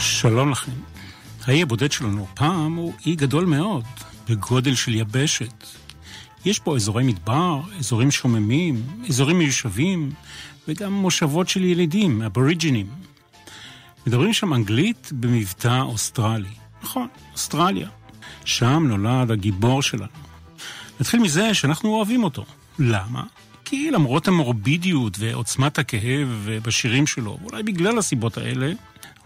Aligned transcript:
שלום 0.00 0.50
לכם. 0.50 0.72
האי 1.44 1.62
הבודד 1.62 1.92
שלנו 1.92 2.26
פעם 2.34 2.74
הוא 2.74 2.92
אי 3.06 3.14
גדול 3.14 3.44
מאוד, 3.44 3.84
בגודל 4.28 4.74
של 4.74 4.94
יבשת. 4.94 5.64
יש 6.44 6.58
פה 6.58 6.76
אזורי 6.76 7.04
מדבר, 7.04 7.60
אזורים 7.78 8.10
שוממים, 8.10 8.82
אזורים 9.08 9.38
מיושבים, 9.38 10.10
וגם 10.68 10.92
מושבות 10.92 11.48
של 11.48 11.64
ילידים, 11.64 12.22
אבוריג'ינים. 12.22 12.86
מדברים 14.06 14.32
שם 14.32 14.54
אנגלית 14.54 15.10
במבטא 15.12 15.80
אוסטרלי. 15.80 16.48
נכון, 16.82 17.08
אוסטרליה. 17.32 17.88
שם 18.44 18.84
נולד 18.88 19.30
הגיבור 19.30 19.82
שלנו. 19.82 20.06
נתחיל 21.00 21.20
מזה 21.20 21.54
שאנחנו 21.54 21.88
אוהבים 21.88 22.24
אותו. 22.24 22.44
למה? 22.78 23.22
כי 23.64 23.90
למרות 23.90 24.28
המורבידיות 24.28 25.16
ועוצמת 25.18 25.78
הכאב 25.78 26.48
בשירים 26.62 27.06
שלו, 27.06 27.38
אולי 27.44 27.62
בגלל 27.62 27.98
הסיבות 27.98 28.38
האלה, 28.38 28.72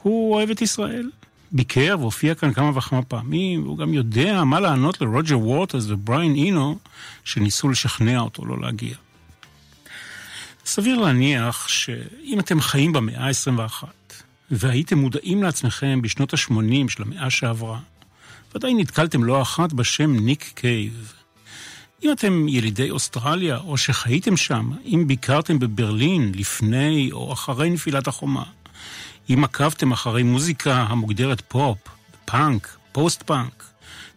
הוא 0.04 0.34
אוהב 0.34 0.50
את 0.50 0.62
ישראל. 0.62 1.10
ביקר 1.52 1.96
והופיע 2.00 2.34
כאן 2.34 2.52
כמה 2.52 2.78
וכמה 2.78 3.02
פעמים, 3.02 3.62
והוא 3.62 3.78
גם 3.78 3.94
יודע 3.94 4.44
מה 4.44 4.60
לענות 4.60 5.00
לרוג'ר 5.00 5.38
ווטרס 5.38 5.84
ובריין 5.88 6.34
אינו, 6.34 6.78
שניסו 7.24 7.68
לשכנע 7.68 8.20
אותו 8.20 8.46
לא 8.46 8.60
להגיע. 8.60 8.94
סביר 10.66 10.98
להניח 10.98 11.68
שאם 11.68 12.40
אתם 12.40 12.60
חיים 12.60 12.92
במאה 12.92 13.26
ה-21, 13.26 13.84
והייתם 14.50 14.98
מודעים 14.98 15.42
לעצמכם 15.42 16.02
בשנות 16.02 16.34
ה-80 16.34 16.88
של 16.88 17.02
המאה 17.02 17.30
שעברה, 17.30 17.78
ודאי 18.54 18.74
נתקלתם 18.74 19.24
לא 19.24 19.42
אחת 19.42 19.72
בשם 19.72 20.16
ניק 20.16 20.52
קייב. 20.54 21.12
אם 22.02 22.12
אתם 22.12 22.48
ילידי 22.48 22.90
אוסטרליה, 22.90 23.56
או 23.56 23.76
שחייתם 23.76 24.36
שם, 24.36 24.70
אם 24.84 25.04
ביקרתם 25.06 25.58
בברלין 25.58 26.32
לפני 26.34 27.08
או 27.12 27.32
אחרי 27.32 27.70
נפילת 27.70 28.06
החומה, 28.06 28.44
אם 29.30 29.44
עקבתם 29.44 29.92
אחרי 29.92 30.22
מוזיקה 30.22 30.74
המוגדרת 30.74 31.42
פופ, 31.48 31.78
פאנק, 32.24 32.76
פוסט-פאנק, 32.92 33.64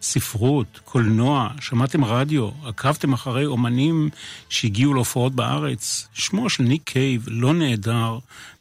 ספרות, 0.02 0.80
קולנוע, 0.84 1.48
שמעתם 1.60 2.04
רדיו, 2.04 2.50
עקבתם 2.64 3.12
אחרי 3.12 3.46
אומנים 3.46 4.10
שהגיעו 4.48 4.94
להופעות 4.94 5.34
בארץ, 5.34 6.08
שמו 6.12 6.50
של 6.50 6.62
ניק 6.62 6.82
קייב 6.84 7.24
לא 7.26 7.54
נעדר 7.54 8.18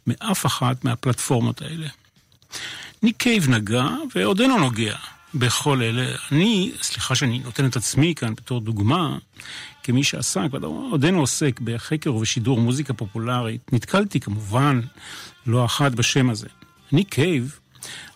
מאף 0.07 0.45
אחת 0.45 0.83
מהפלטפורמות 0.83 1.61
האלה. 1.61 1.87
ניק 3.03 3.17
קייב 3.17 3.49
נגע 3.49 3.87
ועודנו 4.15 4.57
נוגע 4.57 4.95
בכל 5.33 5.81
אלה. 5.81 6.15
אני, 6.31 6.71
סליחה 6.81 7.15
שאני 7.15 7.39
נותן 7.39 7.65
את 7.65 7.75
עצמי 7.75 8.13
כאן 8.15 8.35
בתור 8.35 8.61
דוגמה, 8.61 9.17
כמי 9.83 10.03
שעסק, 10.03 10.47
ועודנו 10.51 11.19
עוסק 11.19 11.59
בחקר 11.59 12.13
ובשידור 12.13 12.59
מוזיקה 12.59 12.93
פופולרית, 12.93 13.73
נתקלתי 13.73 14.19
כמובן 14.19 14.81
לא 15.47 15.65
אחת 15.65 15.91
בשם 15.91 16.29
הזה. 16.29 16.47
ניק 16.91 17.13
קייב, 17.13 17.59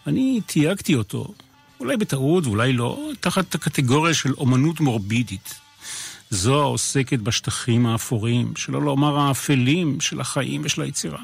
אני 0.07 0.41
תייגתי 0.45 0.95
אותו, 0.95 1.33
אולי 1.79 1.97
בטעות 1.97 2.45
ואולי 2.45 2.73
לא, 2.73 3.09
תחת 3.19 3.55
הקטגוריה 3.55 4.13
של 4.13 4.33
אומנות 4.33 4.79
מורבידית. 4.79 5.53
זו 6.29 6.61
העוסקת 6.61 7.19
בשטחים 7.19 7.85
האפורים, 7.85 8.53
שלא 8.55 8.81
לומר 8.81 9.19
האפלים 9.19 10.01
של 10.01 10.21
החיים 10.21 10.61
ושל 10.63 10.81
היצירה. 10.81 11.23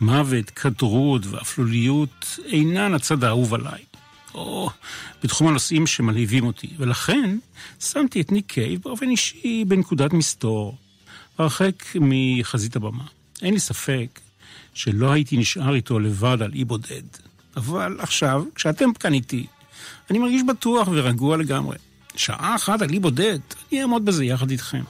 מוות, 0.00 0.50
קדרות 0.50 1.26
ואפלוליות 1.26 2.38
אינן 2.46 2.94
הצד 2.94 3.24
האהוב 3.24 3.54
עליי. 3.54 3.82
או 4.34 4.70
בתחום 5.22 5.48
הנושאים 5.48 5.86
שמלהיבים 5.86 6.46
אותי, 6.46 6.68
ולכן 6.78 7.38
שמתי 7.80 8.20
את 8.20 8.32
ניק 8.32 8.46
קייב 8.46 8.80
באופן 8.82 9.10
אישי 9.10 9.64
בנקודת 9.68 10.12
מסתור, 10.12 10.76
הרחק 11.38 11.84
מחזית 12.00 12.76
הבמה. 12.76 13.04
אין 13.42 13.54
לי 13.54 13.60
ספק 13.60 14.20
שלא 14.74 15.12
הייתי 15.12 15.36
נשאר 15.36 15.74
איתו 15.74 15.98
לבד 15.98 16.42
על 16.42 16.52
אי 16.54 16.64
בודד. 16.64 17.02
אבל 17.56 17.96
עכשיו, 18.00 18.44
כשאתם 18.54 18.92
כאן 18.92 19.14
איתי, 19.14 19.46
אני 20.10 20.18
מרגיש 20.18 20.42
בטוח 20.42 20.88
ורגוע 20.92 21.36
לגמרי. 21.36 21.76
שעה 22.16 22.54
אחת 22.54 22.82
על 22.82 22.90
אי 22.90 22.98
בודד, 22.98 23.38
אני 23.72 23.82
אעמוד 23.82 24.04
בזה 24.04 24.24
יחד 24.24 24.50
איתכם. 24.50 24.82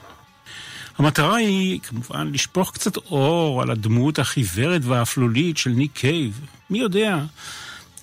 המטרה 0.97 1.35
היא 1.35 1.79
כמובן 1.79 2.31
לשפוך 2.33 2.71
קצת 2.71 2.97
אור 2.97 3.61
על 3.61 3.71
הדמות 3.71 4.19
החיוורת 4.19 4.81
והאפלולית 4.85 5.57
של 5.57 5.69
ניק 5.69 5.91
קייב. 5.93 6.41
מי 6.69 6.79
יודע, 6.79 7.25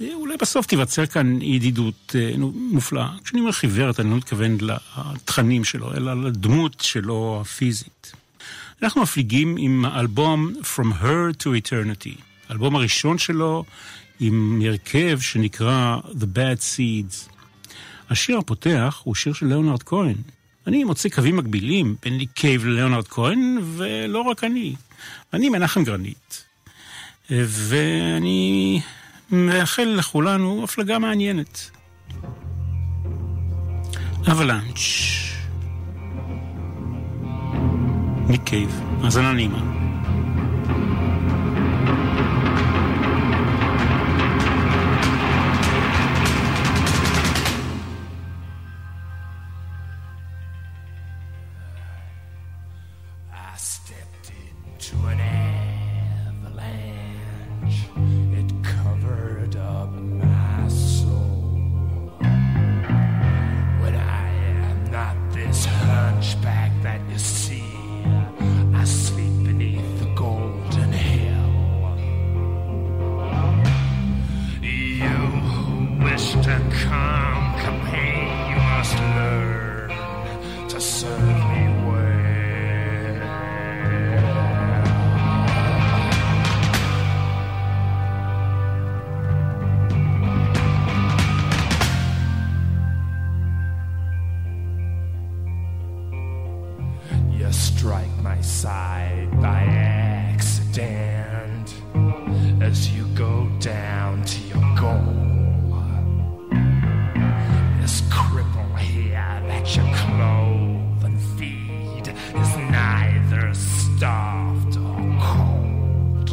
אולי 0.00 0.36
בסוף 0.36 0.66
תיווצר 0.66 1.06
כאן 1.06 1.42
ידידות 1.42 2.16
אה, 2.18 2.34
מופלאה. 2.54 3.08
כשאני 3.24 3.40
אומר 3.40 3.52
חיוורת, 3.52 4.00
אני 4.00 4.10
לא 4.10 4.16
מתכוון 4.16 4.58
לתכנים 4.60 5.64
שלו, 5.64 5.94
אלא 5.94 6.24
לדמות 6.24 6.80
שלו 6.80 7.38
הפיזית. 7.40 8.12
אנחנו 8.82 9.02
מפליגים 9.02 9.56
עם 9.58 9.84
האלבום 9.84 10.52
From 10.62 11.02
Her 11.02 11.42
to 11.42 11.46
Eternity, 11.46 12.20
האלבום 12.48 12.76
הראשון 12.76 13.18
שלו 13.18 13.64
עם 14.20 14.62
הרכב 14.66 15.20
שנקרא 15.20 15.96
The 16.20 16.36
Bad 16.36 16.58
Seeds. 16.60 17.32
השיר 18.10 18.38
הפותח 18.38 19.00
הוא 19.04 19.14
שיר 19.14 19.32
של 19.32 19.46
ליאונרד 19.46 19.82
כהן. 19.82 20.16
אני 20.66 20.84
מוצא 20.84 21.08
קווים 21.08 21.36
מקבילים 21.36 21.96
בין 22.02 22.18
לי 22.18 22.26
קייב 22.26 22.64
לליאונרד 22.64 23.08
כהן, 23.08 23.58
ולא 23.76 24.20
רק 24.20 24.44
אני. 24.44 24.74
אני 25.32 25.48
מנחם 25.48 25.84
גרנית. 25.84 26.44
ואני 27.30 28.80
מאחל 29.30 29.94
לכולנו 29.98 30.64
הפלגה 30.64 30.98
מעניינת. 30.98 31.70
אבלנץ' 34.30 35.31
ניק 38.27 38.43
קייב, 38.43 38.81
האזנה 39.03 39.33
נעימה. 39.33 39.59
strike 97.52 98.16
my 98.22 98.40
side 98.40 99.28
by 99.40 99.62
accident 99.64 101.74
as 102.62 102.90
you 102.90 103.04
go 103.14 103.48
down 103.60 104.24
to 104.24 104.40
your 104.48 104.62
goal. 104.76 105.78
This 107.80 108.00
cripple 108.02 108.78
here 108.78 109.42
that 109.48 109.76
you 109.76 109.82
clothe 109.82 111.04
and 111.04 111.20
feed 111.36 112.08
is 112.40 112.56
neither 112.56 113.52
starved 113.52 114.76
or 114.76 115.16
cold. 115.20 116.30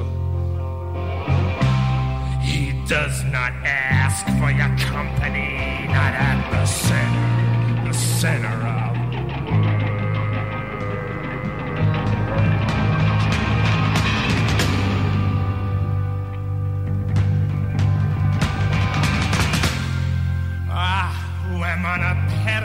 He 2.41 2.71
does 2.87 3.23
not 3.25 3.51
ask 3.65 4.25
for 4.39 4.51
your 4.51 4.69
company, 4.77 5.87
not 5.87 6.13
at 6.13 6.49
the 6.51 6.65
center, 6.65 7.87
the 7.87 7.93
center 7.93 8.68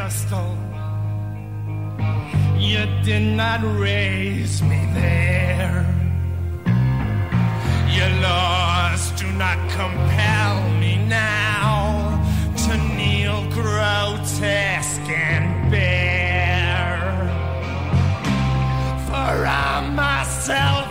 pedestal. 0.05 0.57
You 2.59 2.87
did 3.05 3.37
not 3.37 3.61
raise 3.79 4.63
me 4.63 4.87
there. 4.95 5.87
Your 7.91 8.11
laws 8.21 9.13
do 9.13 9.31
not 9.33 9.59
compel 9.71 10.69
me 10.81 10.97
now 11.07 12.23
to 12.67 12.77
kneel 12.97 13.51
grotesque 13.51 15.09
and 15.09 15.71
bare. 15.71 17.01
For 19.07 19.47
I 19.47 19.91
myself. 19.95 20.84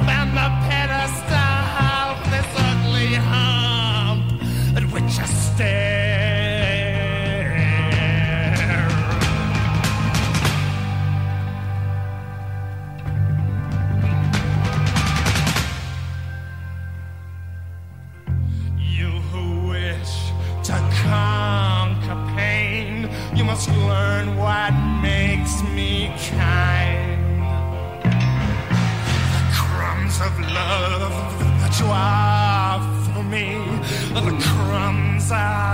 inside. 35.24 35.73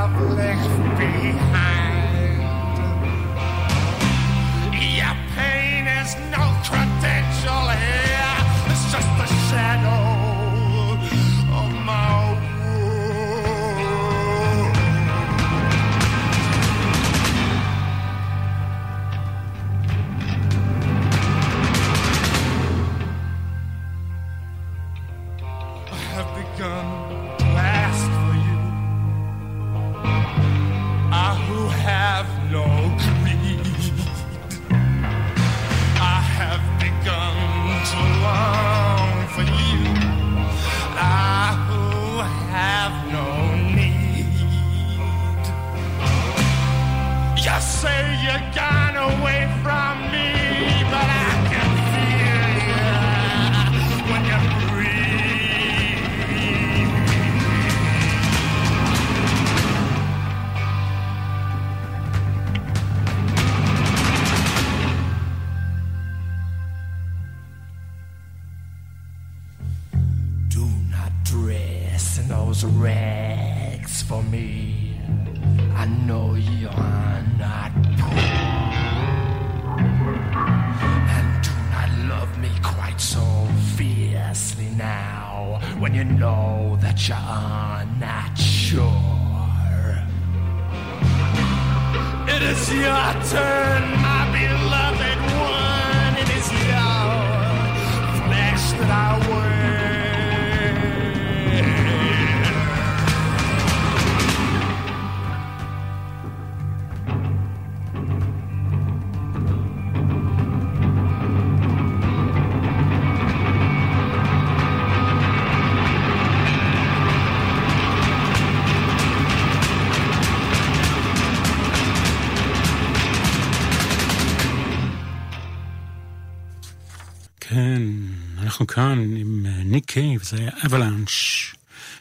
אנחנו 128.41 128.67
כאן 128.67 129.15
עם 129.17 129.45
אה, 129.45 129.63
ניק 129.63 129.85
קייב, 129.85 130.23
זה 130.23 130.37
היה 130.37 130.51
Avalanche, 130.65 131.55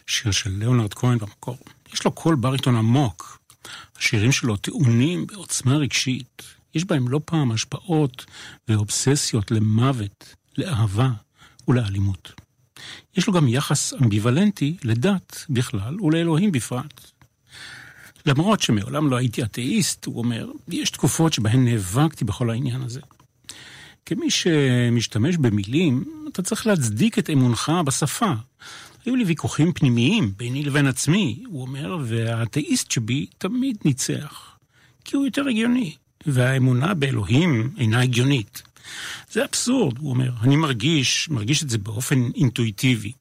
שיר 0.07 0.33
של 0.33 0.51
ליאונרד 0.51 0.95
כהן 0.95 1.19
במקור. 1.19 1.59
יש 1.93 2.05
לו 2.05 2.13
קול 2.13 2.35
בריטון 2.35 2.77
עמוק. 2.77 3.39
השירים 3.99 4.33
שלו 4.33 4.57
טעונים 4.57 5.27
בעוצמה 5.27 5.77
רגשית. 5.77 6.43
יש 6.75 6.85
בהם 6.85 7.09
לא 7.09 7.21
פעם 7.25 7.53
השפעות 7.53 8.27
ואובססיות 8.69 9.51
למוות, 9.51 10.35
לאהבה 10.59 11.11
ולאלימות. 11.69 12.33
יש 13.17 13.27
לו 13.27 13.33
גם 13.33 13.49
יחס 13.49 13.93
אמביוולנטי 13.95 14.77
לדת 14.85 15.45
בכלל 15.51 16.01
ולאלוהים 16.01 16.53
בפרט. 16.53 17.11
למרות 18.27 18.63
שמעולם 18.63 19.11
לא 19.11 19.17
הייתי 19.17 19.43
אתאיסט, 19.43 20.05
הוא 20.05 20.19
אומר, 20.19 20.51
יש 20.69 20.91
תקופות 20.91 21.33
שבהן 21.33 21.65
נאבקתי 21.65 22.25
בכל 22.25 22.51
העניין 22.51 22.83
הזה. 22.83 23.01
כמי 24.09 24.31
שמשתמש 24.31 25.37
במילים, 25.37 26.05
אתה 26.33 26.43
צריך 26.43 26.67
להצדיק 26.67 27.19
את 27.19 27.31
אמונך 27.31 27.73
בשפה. 27.85 28.33
היו 29.05 29.17
לי 29.17 29.25
ויכוחים 29.25 29.73
פנימיים 29.73 30.33
ביני 30.37 30.63
לבין 30.63 30.87
עצמי, 30.87 31.43
הוא 31.47 31.63
אומר, 31.63 31.99
והאתאיסט 32.05 32.91
שבי 32.91 33.27
תמיד 33.39 33.77
ניצח. 33.85 34.57
כי 35.05 35.17
הוא 35.17 35.25
יותר 35.25 35.49
הגיוני, 35.49 35.95
והאמונה 36.27 36.95
באלוהים 36.95 37.71
אינה 37.79 38.03
הגיונית. 38.03 38.63
זה 39.33 39.45
אבסורד, 39.45 39.99
הוא 39.99 40.11
אומר, 40.11 40.31
אני 40.43 40.57
מרגיש, 40.57 41.29
מרגיש 41.29 41.63
את 41.63 41.71
זה 41.71 41.79
באופן 41.79 42.31
אינטואיטיבי. 42.35 43.13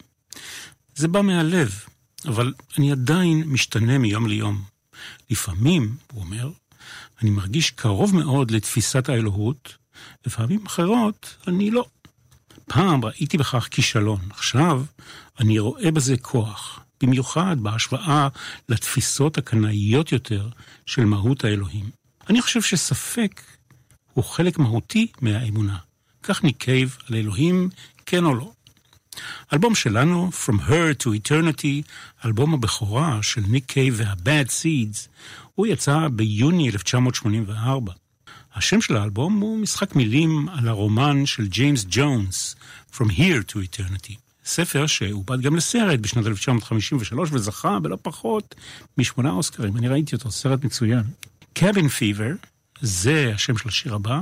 זה 0.96 1.08
בא 1.08 1.22
מהלב, 1.22 1.80
אבל 2.26 2.54
אני 2.78 2.92
עדיין 2.92 3.44
משתנה 3.46 3.98
מיום 3.98 4.28
ליום. 4.28 4.62
לפעמים, 5.30 5.96
הוא 6.14 6.24
אומר, 6.24 6.50
אני 7.22 7.30
מרגיש 7.30 7.72
קרוב 7.72 8.16
מאוד 8.16 8.52
לתפיסת 8.52 9.10
האלוהות, 9.10 9.78
ופעמים 10.28 10.66
אחרות 10.66 11.36
אני 11.48 11.72
לא. 11.72 11.86
פעם 12.66 13.06
ראיתי 13.06 13.38
בכך 13.38 13.68
כישלון, 13.72 14.20
עכשיו 14.30 14.84
אני 15.40 15.60
רואה 15.60 15.92
בזה 15.92 16.18
כוח, 16.18 16.80
במיוחד 17.02 17.56
בהשוואה 17.60 18.28
לתפיסות 18.70 19.38
הקנאיות 19.38 20.12
יותר 20.12 20.50
של 20.86 21.06
מהות 21.06 21.44
האלוהים. 21.44 21.90
אני 22.30 22.42
חושב 22.42 22.62
שספק 22.62 23.42
הוא 24.14 24.24
חלק 24.24 24.60
מהותי 24.60 25.08
מהאמונה. 25.22 25.78
כך 26.24 26.44
ניקייב 26.44 26.98
על 27.10 27.16
אלוהים, 27.16 27.70
כן 28.06 28.26
או 28.26 28.36
לא. 28.36 28.52
אלבום 29.54 29.76
שלנו, 29.76 30.30
From 30.46 30.60
Her 30.70 31.04
to 31.04 31.08
Eternity, 31.08 31.92
אלבום 32.26 32.54
הבכורה 32.54 33.24
של 33.24 33.42
ניק 33.48 33.66
קייב 33.66 33.96
וה-Bad 33.98 34.48
Seeds, 34.48 35.08
הוא 35.56 35.68
יצא 35.68 36.08
ביוני 36.08 36.70
1984. 36.70 37.94
השם 38.58 38.82
של 38.82 38.96
האלבום 38.96 39.40
הוא 39.40 39.58
משחק 39.58 39.96
מילים 39.96 40.50
על 40.50 40.68
הרומן 40.68 41.26
של 41.26 41.48
ג'יימס 41.48 41.86
ג'ונס, 41.90 42.56
From 42.94 43.06
Here 43.06 43.52
to 43.52 43.56
Eternity. 43.56 44.14
ספר 44.46 44.88
שעובד 44.88 45.42
גם 45.42 45.56
לסרט 45.56 46.00
בשנת 46.00 46.26
1953 46.28 47.30
וזכה 47.34 47.80
בלא 47.80 47.98
פחות 48.02 48.56
משמונה 48.98 49.32
אוסקרים. 49.32 49.78
אני 49.78 49.88
ראיתי 49.88 50.16
אותו, 50.16 50.32
סרט 50.32 50.64
מצוין. 50.64 51.04
Cabin 51.54 51.88
Fever, 51.88 52.32
זה 52.82 53.32
השם 53.36 53.58
של 53.58 53.70
השיר 53.70 53.96
הבא. 53.96 54.20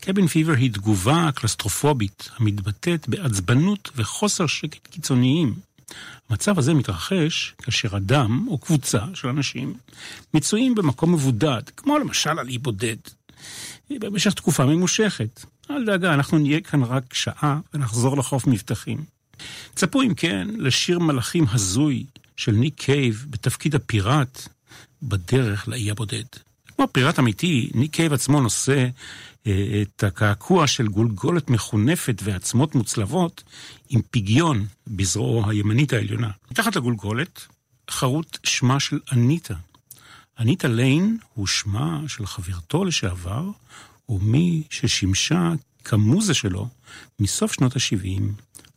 Cabin 0.00 0.26
Fever 0.26 0.52
היא 0.52 0.72
תגובה 0.72 1.30
קלסטרופובית 1.34 2.30
המתבטאת 2.36 3.08
בעצבנות 3.08 3.90
וחוסר 3.96 4.46
שקט 4.46 4.86
קיצוניים. 4.86 5.54
המצב 6.30 6.58
הזה 6.58 6.74
מתרחש 6.74 7.54
כאשר 7.62 7.96
אדם 7.96 8.48
או 8.48 8.58
קבוצה 8.58 9.00
של 9.14 9.28
אנשים 9.28 9.74
מצויים 10.34 10.74
במקום 10.74 11.12
מבודד, 11.12 11.62
כמו 11.76 11.98
למשל 11.98 12.38
על 12.38 12.48
אי 12.48 12.58
בודד, 12.58 12.96
במשך 13.90 14.32
תקופה 14.32 14.66
ממושכת. 14.66 15.44
אל 15.70 15.84
דאגה, 15.84 16.14
אנחנו 16.14 16.38
נהיה 16.38 16.60
כאן 16.60 16.82
רק 16.82 17.14
שעה 17.14 17.60
ונחזור 17.74 18.16
לחוף 18.16 18.46
מבטחים. 18.46 19.04
צפו 19.74 20.02
אם 20.02 20.14
כן 20.14 20.48
לשיר 20.58 20.98
מלחים 20.98 21.44
הזוי 21.52 22.04
של 22.36 22.52
ניק 22.52 22.74
קייב 22.76 23.26
בתפקיד 23.30 23.74
הפיראט 23.74 24.48
בדרך 25.02 25.68
לאי 25.68 25.90
הבודד. 25.90 26.24
כמו 26.76 26.86
פיראט 26.92 27.18
אמיתי, 27.18 27.70
ניק 27.74 27.92
קייב 27.92 28.12
עצמו 28.12 28.40
נושא 28.40 28.88
אה, 29.46 29.82
את 29.82 30.04
הקעקוע 30.04 30.66
של 30.66 30.88
גולגולת 30.88 31.50
מכונפת 31.50 32.22
ועצמות 32.24 32.74
מוצלבות 32.74 33.42
עם 33.88 34.00
פגיון 34.10 34.66
בזרועו 34.86 35.50
הימנית 35.50 35.92
העליונה. 35.92 36.30
מתחת 36.50 36.76
לגולגולת 36.76 37.46
חרוט 37.90 38.38
שמה 38.44 38.80
של 38.80 38.98
אניטה. 39.12 39.54
אניטה 40.40 40.68
ליין 40.68 41.18
הוא 41.34 41.46
שמה 41.46 42.00
של 42.08 42.26
חברתו 42.26 42.84
לשעבר, 42.84 43.44
ומי 44.08 44.62
ששימשה 44.70 45.52
כמוזה 45.84 46.34
שלו 46.34 46.68
מסוף 47.20 47.52
שנות 47.52 47.76
ה-70 47.76 48.22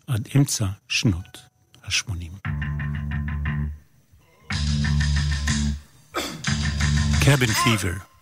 עד 0.08 0.28
אמצע 0.36 0.66
שנות 0.88 1.38
ה-80. 1.84 2.50
Cabin 7.22 7.54
Fever 7.64 8.13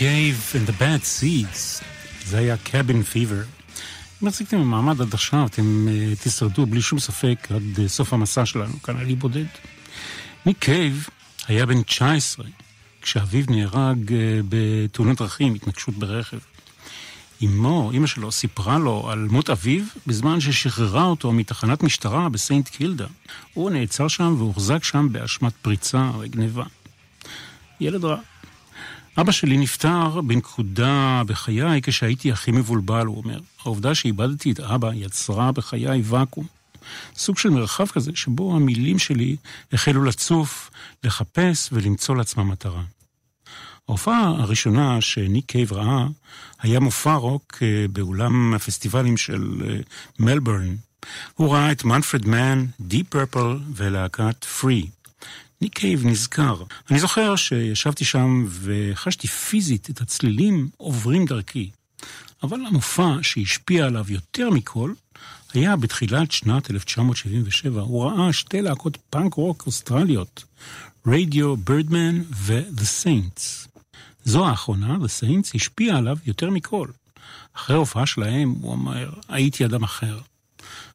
Cave 0.00 0.54
and 0.54 0.66
the 0.70 0.82
Bad 0.82 1.02
Seeds, 1.20 1.84
זה 2.24 2.38
היה 2.38 2.56
Cabin 2.66 3.14
Fever. 3.14 3.70
אם 4.22 4.28
החזיקתם 4.28 4.60
במעמד 4.60 5.00
עד 5.00 5.14
עכשיו, 5.14 5.46
אתם 5.46 5.88
אה, 5.88 6.24
תשרדו 6.24 6.66
בלי 6.66 6.82
שום 6.82 6.98
ספק 6.98 7.48
עד 7.50 7.62
אה, 7.76 7.88
סוף 7.88 8.12
המסע 8.12 8.46
שלנו, 8.46 8.82
כאן 8.82 8.96
על 8.96 9.05
אי 9.05 9.14
בודד. 9.14 9.44
ניק 10.46 10.58
קייב 10.58 11.08
היה 11.48 11.66
בן 11.66 11.82
19 11.82 12.46
כשאביו 13.02 13.44
נהרג 13.48 14.08
אה, 14.08 14.12
בתאונת 14.48 15.18
דרכים, 15.18 15.54
התנגשות 15.54 15.94
ברכב. 15.94 16.38
אמו, 17.44 17.90
אימא 17.92 18.06
שלו, 18.06 18.32
סיפרה 18.32 18.78
לו 18.78 19.10
על 19.10 19.18
מות 19.30 19.50
אביו 19.50 19.84
בזמן 20.06 20.40
ששחררה 20.40 21.04
אותו 21.04 21.32
מתחנת 21.32 21.82
משטרה 21.82 22.28
בסיינט 22.28 22.68
קילדה. 22.68 23.06
הוא 23.54 23.70
נעצר 23.70 24.08
שם 24.08 24.34
והוחזק 24.38 24.84
שם 24.84 25.08
באשמת 25.12 25.52
פריצה 25.62 26.10
וגניבה. 26.20 26.64
ילד 27.80 28.04
רע. 28.04 28.16
אבא 29.18 29.32
שלי 29.32 29.58
נפטר 29.58 30.20
בנקודה 30.20 31.22
בחיי 31.26 31.82
כשהייתי 31.82 32.32
הכי 32.32 32.50
מבולבל, 32.50 33.06
הוא 33.06 33.16
אומר. 33.16 33.40
העובדה 33.64 33.94
שאיבדתי 33.94 34.52
את 34.52 34.60
אבא 34.60 34.90
יצרה 34.94 35.52
בחיי 35.52 36.02
ואקום. 36.04 36.46
סוג 37.16 37.38
של 37.38 37.50
מרחב 37.50 37.86
כזה 37.86 38.10
שבו 38.14 38.56
המילים 38.56 38.98
שלי 38.98 39.36
החלו 39.72 40.04
לצוף, 40.04 40.70
לחפש 41.04 41.68
ולמצוא 41.72 42.16
לעצמם 42.16 42.48
מטרה. 42.48 42.82
ההופעה 43.88 44.28
הראשונה 44.38 45.00
שניק 45.00 45.44
קייב 45.46 45.72
ראה 45.72 46.06
היה 46.60 46.80
מופע 46.80 47.14
רוק 47.14 47.58
אה, 47.62 47.86
באולם 47.92 48.54
הפסטיבלים 48.54 49.16
של 49.16 49.62
אה, 49.64 49.76
מלבורן. 50.18 50.76
הוא 51.34 51.54
ראה 51.54 51.72
את 51.72 51.84
מנפרד 51.84 52.26
מן, 52.26 52.66
Deep 52.80 53.04
Purple 53.04 53.58
ולהקת 53.74 54.44
Free. 54.44 54.86
ניק 55.60 55.78
קייב 55.78 56.06
נזכר. 56.06 56.62
אני 56.90 57.00
זוכר 57.00 57.36
שישבתי 57.36 58.04
שם 58.04 58.46
וחשתי 58.48 59.28
פיזית 59.28 59.90
את 59.90 60.00
הצלילים 60.00 60.68
עוברים 60.76 61.24
דרכי. 61.24 61.70
אבל 62.42 62.60
המופע 62.66 63.16
שהשפיע 63.22 63.86
עליו 63.86 64.04
יותר 64.08 64.50
מכל 64.50 64.92
היה 65.54 65.76
בתחילת 65.76 66.32
שנת 66.32 66.70
1977. 66.70 67.80
הוא 67.80 68.04
ראה 68.04 68.32
שתי 68.32 68.62
להקות 68.62 68.98
פאנק 69.10 69.34
רוק 69.34 69.66
אוסטרליות, 69.66 70.44
Radio 71.06 71.56
Birdman 71.56 72.22
ו-The 72.36 73.04
Saints. 73.04 73.68
זו 74.24 74.46
האחרונה, 74.46 74.96
The 74.96 75.22
Saints, 75.22 75.50
השפיעה 75.54 75.98
עליו 75.98 76.16
יותר 76.26 76.50
מכל. 76.50 76.88
אחרי 77.52 77.76
ההופעה 77.76 78.06
שלהם, 78.06 78.50
הוא 78.50 78.72
אומר, 78.72 79.10
הייתי 79.28 79.64
אדם 79.64 79.82
אחר. 79.82 80.18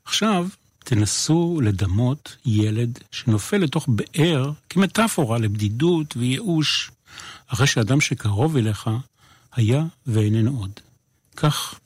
עכשיו, 0.06 0.48
תנסו 0.86 1.60
לדמות 1.64 2.36
ילד 2.46 3.00
שנופל 3.12 3.58
לתוך 3.58 3.88
באר 3.88 4.52
כמטאפורה 4.70 5.38
לבדידות 5.38 6.18
וייאוש, 6.18 6.92
אחרי 7.48 7.68
שאדם 7.68 8.02
שקרוב 8.02 8.58
אליך 8.58 8.90
היה 9.54 9.84
ואיננו 10.08 10.60
עוד. 10.60 10.72
כך 11.36 11.80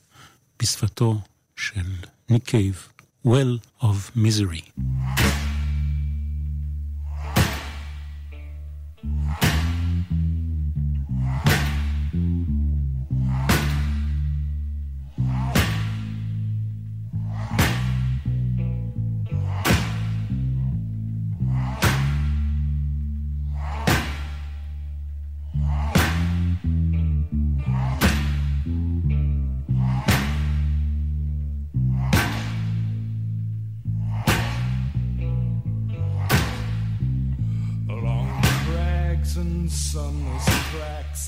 בשפתו 0.62 1.20
של 1.56 1.86
ניק 2.28 2.44
קייב, 2.44 2.88
Well 3.26 3.82
of 3.82 4.16
Misery. 4.16 4.80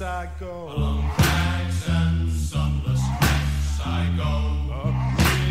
I 0.01 0.29
go. 0.41 0.73
Along 0.75 1.11
crags 1.11 1.89
and 1.89 2.33
sunless 2.33 3.01
cracks 3.19 3.81
I 3.85 4.11
go. 4.17 4.33
Up 4.75 4.95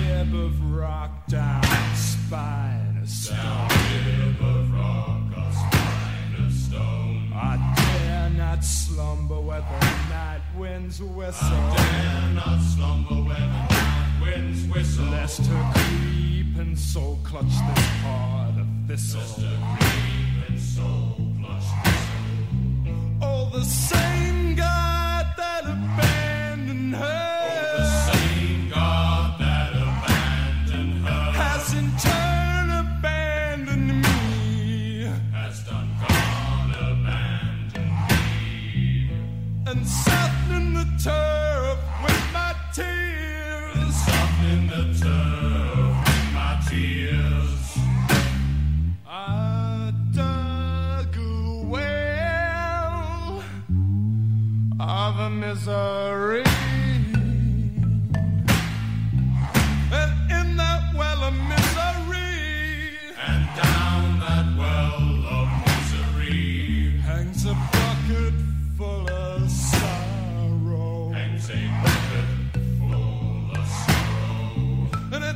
rib 0.08 0.34
of 0.34 0.74
rock 0.74 1.28
down 1.28 1.64
spine 1.96 3.00
of 3.02 3.10
stone. 3.10 3.38
Down 3.38 3.70
rib 4.06 4.42
of 4.42 4.74
rock, 4.74 5.22
a 5.38 5.54
spine 5.54 6.46
of 6.46 6.54
stone. 6.54 7.32
I 7.34 7.76
dare 7.76 8.30
not 8.32 8.64
slumber 8.64 9.40
where 9.40 9.62
the 9.62 9.86
night 10.10 10.42
winds 10.58 11.02
whistle. 11.02 11.48
I 11.48 11.76
dare 11.78 12.34
not 12.34 12.62
slumber 12.62 13.16
where 13.16 13.38
the 13.38 13.74
night 13.74 14.22
winds 14.22 14.66
whistle. 14.74 15.06
Lest 15.06 15.46
her 15.46 15.72
creep 15.74 16.58
and 16.58 16.78
soul 16.78 17.20
clutch 17.24 17.46
this 17.46 17.86
heart 18.04 18.58
of 18.58 18.68
thistle. 18.88 19.81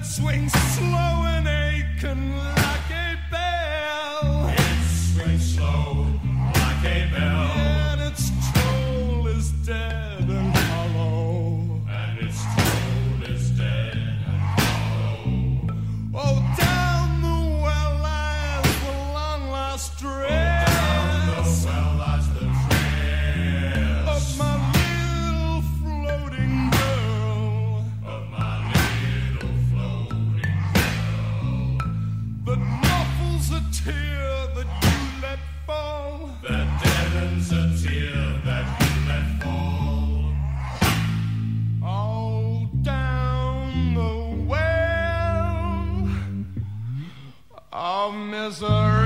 Swings 0.06 0.52
slow 0.52 1.24
and 1.26 1.48
aching 1.48 2.65
misery. 48.26 49.05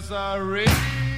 Nazareth. 0.00 1.09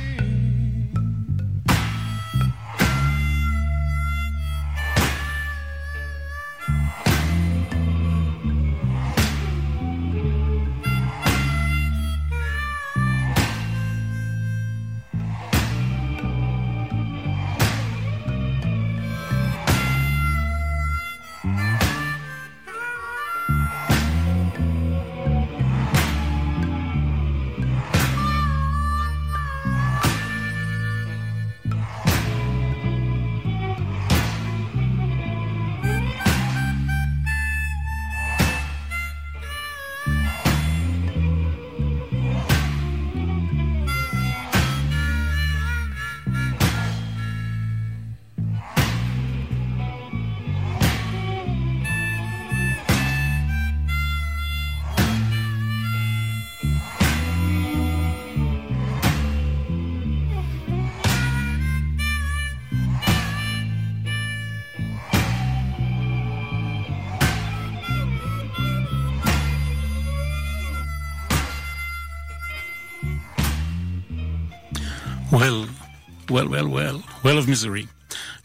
Well, 76.32 76.48
well, 76.48 76.68
well, 76.68 76.98
well 77.24 77.38
of 77.38 77.46
misery. 77.46 77.86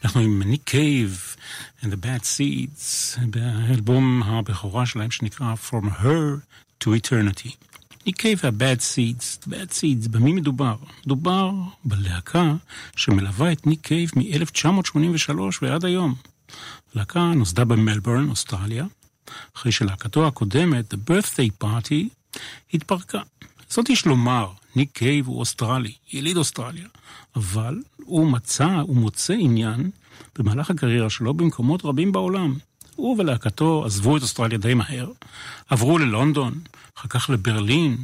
אנחנו 0.03 0.21
עם 0.21 0.41
ניק 0.43 0.61
קייב 0.63 1.35
and 1.81 1.85
the 1.85 2.05
bad 2.05 2.23
seeds, 2.23 3.19
באלבום 3.29 4.23
הבכורה 4.23 4.85
שלהם 4.85 5.11
שנקרא 5.11 5.53
From 5.69 5.85
Her 5.85 6.39
to 6.83 6.87
Eternity. 6.87 7.49
ניק 8.05 8.17
קייב 8.17 8.39
וה-bad 8.43 8.79
seeds, 8.79 9.47
bad 9.47 9.71
seeds, 9.71 10.09
במי 10.09 10.33
מדובר? 10.33 10.75
מדובר 11.05 11.51
בלהקה 11.85 12.55
שמלווה 12.95 13.51
את 13.51 13.67
ניק 13.67 13.81
קייב 13.81 14.11
מ-1983 14.15 15.39
ועד 15.61 15.85
היום. 15.85 16.15
הלהקה 16.95 17.19
נוסדה 17.35 17.65
במלבורן, 17.65 18.29
אוסטרליה, 18.29 18.85
אחרי 19.57 19.71
שלהקתו 19.71 20.27
הקודמת, 20.27 20.93
The 20.93 20.97
Birthday 21.11 21.63
Party, 21.63 22.37
התפרקה. 22.73 23.21
זאת 23.69 23.89
יש 23.89 24.05
לומר, 24.05 24.49
ניק 24.77 24.91
קייב 24.91 25.27
הוא 25.27 25.39
אוסטרלי, 25.39 25.93
יליד 26.13 26.37
אוסטרליה, 26.37 26.87
אבל 27.35 27.79
הוא 27.97 28.31
מצא, 28.31 28.65
הוא 28.65 28.95
מוצא 28.95 29.33
עניין 29.33 29.89
במהלך 30.39 30.69
הקריירה 30.69 31.09
שלו 31.09 31.33
במקומות 31.33 31.85
רבים 31.85 32.11
בעולם. 32.11 32.55
הוא 32.95 33.15
ולהקתו 33.19 33.85
עזבו 33.85 34.17
את 34.17 34.21
אוסטרליה 34.21 34.57
די 34.57 34.73
מהר, 34.73 35.11
עברו 35.69 35.97
ללונדון, 35.97 36.59
אחר 36.97 37.07
כך 37.07 37.29
לברלין, 37.29 37.97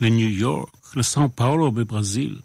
לניו 0.00 0.28
יורק, 0.28 0.96
לסאו 0.96 1.28
פאולו 1.34 1.72
בברזיל. 1.72 2.38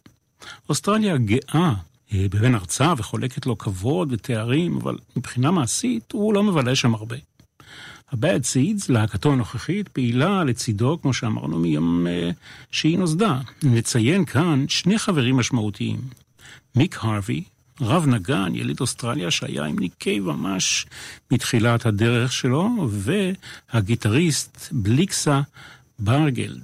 אוסטרליה 0.69 1.17
גאה 1.17 1.73
אה, 2.13 2.25
בבן 2.31 2.55
ארצה 2.55 2.93
וחולקת 2.97 3.45
לו 3.45 3.57
כבוד 3.57 4.07
ותארים, 4.11 4.77
אבל 4.77 4.97
מבחינה 5.15 5.51
מעשית 5.51 6.11
הוא 6.11 6.33
לא 6.33 6.43
מבלה 6.43 6.75
שם 6.75 6.95
הרבה. 6.95 7.15
ה-Bad 8.11 8.43
Seeds, 8.53 8.85
להקתו 8.89 9.33
הנוכחית, 9.33 9.87
פעילה 9.87 10.43
לצידו, 10.43 10.97
כמו 11.01 11.13
שאמרנו, 11.13 11.59
מיום 11.59 12.07
אה, 12.07 12.33
שהיא 12.71 12.97
נוסדה. 12.97 13.39
נציין 13.63 14.25
כאן 14.25 14.65
שני 14.67 14.99
חברים 14.99 15.37
משמעותיים. 15.37 15.99
מיק 16.75 16.97
הרווי, 17.01 17.43
רב 17.81 18.07
נגן, 18.07 18.55
יליד 18.55 18.79
אוסטרליה, 18.79 19.31
שהיה 19.31 19.65
עם 19.65 19.79
ניק 19.79 19.93
קייב 19.97 20.23
ממש 20.25 20.85
מתחילת 21.31 21.85
הדרך 21.85 22.31
שלו, 22.31 22.89
והגיטריסט 22.89 24.67
בליקסה 24.71 25.41
ברגלד, 25.99 26.63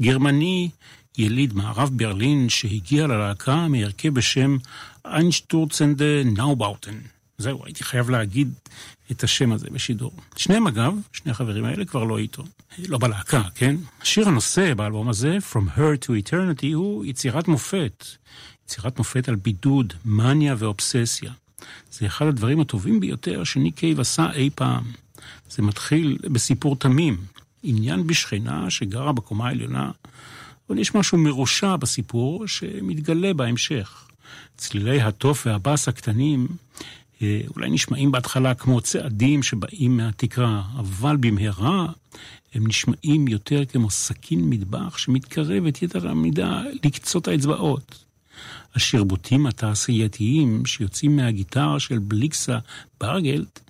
גרמני, 0.00 0.70
יליד 1.18 1.54
מערב 1.54 1.90
ברלין, 1.92 2.48
שהגיע 2.48 3.06
ללהקה 3.06 3.68
מהרכב 3.68 4.14
בשם 4.14 4.56
Einstürzende 5.04 6.24
Neubauten. 6.24 6.98
זהו, 7.38 7.64
הייתי 7.64 7.84
חייב 7.84 8.10
להגיד 8.10 8.52
את 9.10 9.24
השם 9.24 9.52
הזה 9.52 9.66
בשידור. 9.70 10.12
שניהם 10.36 10.66
אגב, 10.66 10.94
שני 11.12 11.32
החברים 11.32 11.64
האלה 11.64 11.84
כבר 11.84 12.04
לא 12.04 12.18
איתו. 12.18 12.44
לא 12.88 12.98
בלהקה, 12.98 13.42
כן? 13.54 13.76
שיר 14.02 14.28
הנושא 14.28 14.74
באלבום 14.74 15.08
הזה, 15.08 15.38
From 15.52 15.78
Her 15.78 16.04
to 16.04 16.08
Eternity, 16.08 16.74
הוא 16.74 17.04
יצירת 17.04 17.48
מופת. 17.48 18.04
יצירת 18.64 18.98
מופת 18.98 19.28
על 19.28 19.34
בידוד, 19.34 19.92
מניה 20.04 20.54
ואובססיה. 20.58 21.32
זה 21.90 22.06
אחד 22.06 22.26
הדברים 22.26 22.60
הטובים 22.60 23.00
ביותר 23.00 23.44
שניק 23.44 23.78
קייב 23.78 24.00
עשה 24.00 24.32
אי 24.32 24.50
פעם. 24.54 24.84
זה 25.50 25.62
מתחיל 25.62 26.18
בסיפור 26.32 26.76
תמים, 26.76 27.16
עניין 27.62 28.06
בשכנה 28.06 28.70
שגרה 28.70 29.12
בקומה 29.12 29.46
העליונה, 29.46 29.90
אבל 30.68 30.78
יש 30.78 30.94
משהו 30.94 31.18
מרושע 31.18 31.76
בסיפור 31.76 32.46
שמתגלה 32.46 33.34
בהמשך. 33.34 34.08
צלילי 34.56 35.00
התוף 35.00 35.46
והבאס 35.46 35.88
הקטנים 35.88 36.48
אולי 37.22 37.70
נשמעים 37.70 38.12
בהתחלה 38.12 38.54
כמו 38.54 38.80
צעדים 38.80 39.42
שבאים 39.42 39.96
מהתקרה, 39.96 40.62
אבל 40.78 41.16
במהרה 41.16 41.86
הם 42.54 42.66
נשמעים 42.66 43.28
יותר 43.28 43.64
כמו 43.64 43.90
סכין 43.90 44.50
מטבח 44.50 44.98
שמתקרבת 44.98 45.82
יתר 45.82 46.08
המידה 46.08 46.62
לקצות 46.84 47.28
האצבעות. 47.28 48.04
השרבוטים 48.74 49.46
התעשייתיים 49.46 50.66
שיוצאים 50.66 51.16
מהגיטרה 51.16 51.80
של 51.80 51.98
בליקסה 51.98 52.58
ברגלט, 53.00 53.60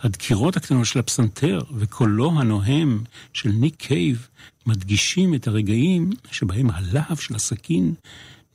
הדקירות 0.00 0.56
הקטנות 0.56 0.86
של 0.86 0.98
הפסנתר 0.98 1.60
וקולו 1.74 2.40
הנוהם 2.40 3.04
של 3.32 3.48
ניק 3.48 3.76
קייב 3.76 4.28
מדגישים 4.66 5.34
את 5.34 5.46
הרגעים 5.46 6.10
שבהם 6.30 6.70
הלהב 6.70 7.16
של 7.16 7.34
הסכין 7.34 7.94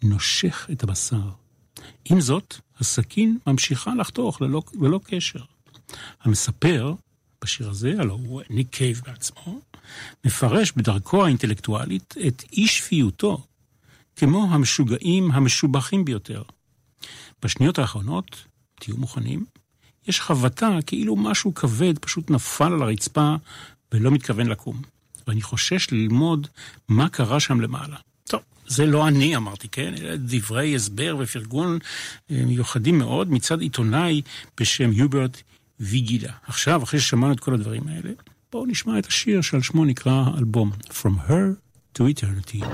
נושך 0.04 0.68
את 0.72 0.84
הבשר. 0.84 1.30
עם 2.06 2.22
זאת, 2.22 2.58
הסכין 2.80 3.38
ממשיכה 3.48 3.96
לחתוך 3.96 4.42
ללא, 4.42 4.62
ללא 4.82 5.00
קשר. 5.04 5.42
המספר 6.22 6.94
בשיר 7.42 7.70
הזה, 7.70 7.94
הלוא 8.00 8.16
הוא 8.16 8.42
ניק 8.50 8.68
קייב 8.70 9.02
בעצמו, 9.06 9.60
מפרש 10.26 10.72
בדרכו 10.72 11.26
האינטלקטואלית 11.26 12.16
את 12.28 12.44
אי 12.54 12.68
שפיותו 12.68 13.46
כמו 14.16 14.48
המשוגעים 14.52 15.32
המשובחים 15.32 16.06
ביותר. 16.06 16.44
בשניות 17.44 17.80
האחרונות, 17.80 18.44
תהיו 18.76 18.98
מוכנים, 18.98 19.46
יש 20.08 20.22
חבטה 20.22 20.78
כאילו 20.86 21.16
משהו 21.16 21.54
כבד 21.54 22.00
פשוט 22.00 22.30
נפל 22.32 22.74
על 22.74 22.82
הרצפה 22.82 23.36
ולא 23.92 24.12
מתכוון 24.12 24.48
לקום. 24.48 24.82
ואני 25.28 25.42
חושש 25.42 25.88
ללמוד 25.92 26.48
מה 26.88 27.10
קרה 27.10 27.40
שם 27.40 27.62
למעלה. 27.62 27.98
זה 28.68 28.86
לא 28.86 29.08
אני 29.08 29.36
אמרתי, 29.36 29.68
כן? 29.68 29.94
אלה 30.02 30.18
דברי 30.18 30.76
הסבר 30.76 31.16
ופרגון 31.20 31.80
אה, 32.32 32.46
מיוחדים 32.46 32.98
מאוד 32.98 33.32
מצד 33.32 33.62
עיתונאי 33.62 34.22
בשם 34.60 34.92
יוברט 34.94 35.42
ויגילה. 35.80 36.32
עכשיו, 36.48 36.84
אחרי 36.84 37.00
ששמענו 37.00 37.34
את 37.34 37.40
כל 37.40 37.54
הדברים 37.54 37.88
האלה, 37.88 38.12
בואו 38.52 38.66
נשמע 38.66 39.00
את 39.00 39.06
השיר 39.06 39.42
שעל 39.42 39.62
שמו 39.62 39.86
נקרא 39.86 40.24
אלבום 40.38 40.72
From 40.90 41.30
Her 41.30 41.56
to 41.98 42.02
Eternity. 42.02 42.66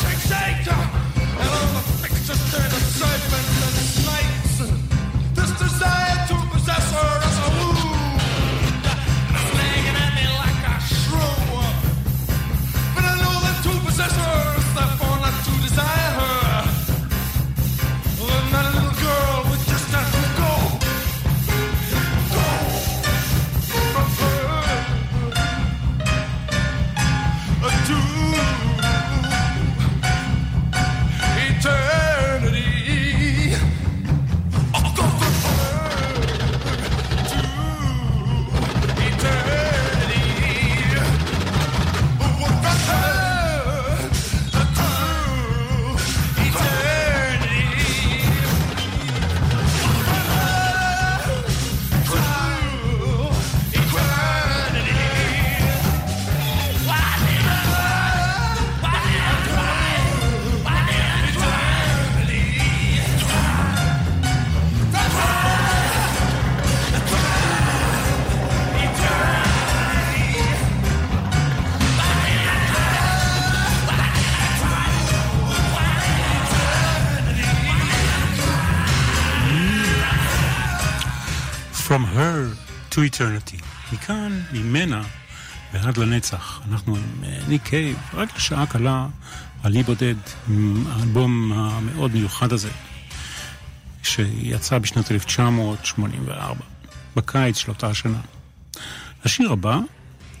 shake, 0.00 0.18
shake, 0.18 0.64
shake. 0.64 0.77
To 82.98 83.00
eternity. 83.00 83.62
מכאן, 83.92 84.40
ממנה, 84.52 85.02
ועד 85.72 85.96
לנצח. 85.96 86.60
אנחנו 86.68 86.96
עם 86.96 87.24
אה, 87.24 87.38
ניק 87.48 87.62
קייב, 87.62 87.96
רק 88.14 88.36
לשעה 88.36 88.66
קלה, 88.66 89.06
על 89.62 89.76
אי 89.76 89.82
בודד, 89.82 90.14
עם 90.48 90.84
האלבום 90.90 91.52
המאוד 91.52 92.14
מיוחד 92.14 92.52
הזה, 92.52 92.70
שיצא 94.02 94.78
בשנת 94.78 95.12
1984, 95.12 96.64
בקיץ 97.16 97.56
של 97.56 97.70
אותה 97.70 97.86
השנה. 97.86 98.20
השיר 99.24 99.52
הבא 99.52 99.78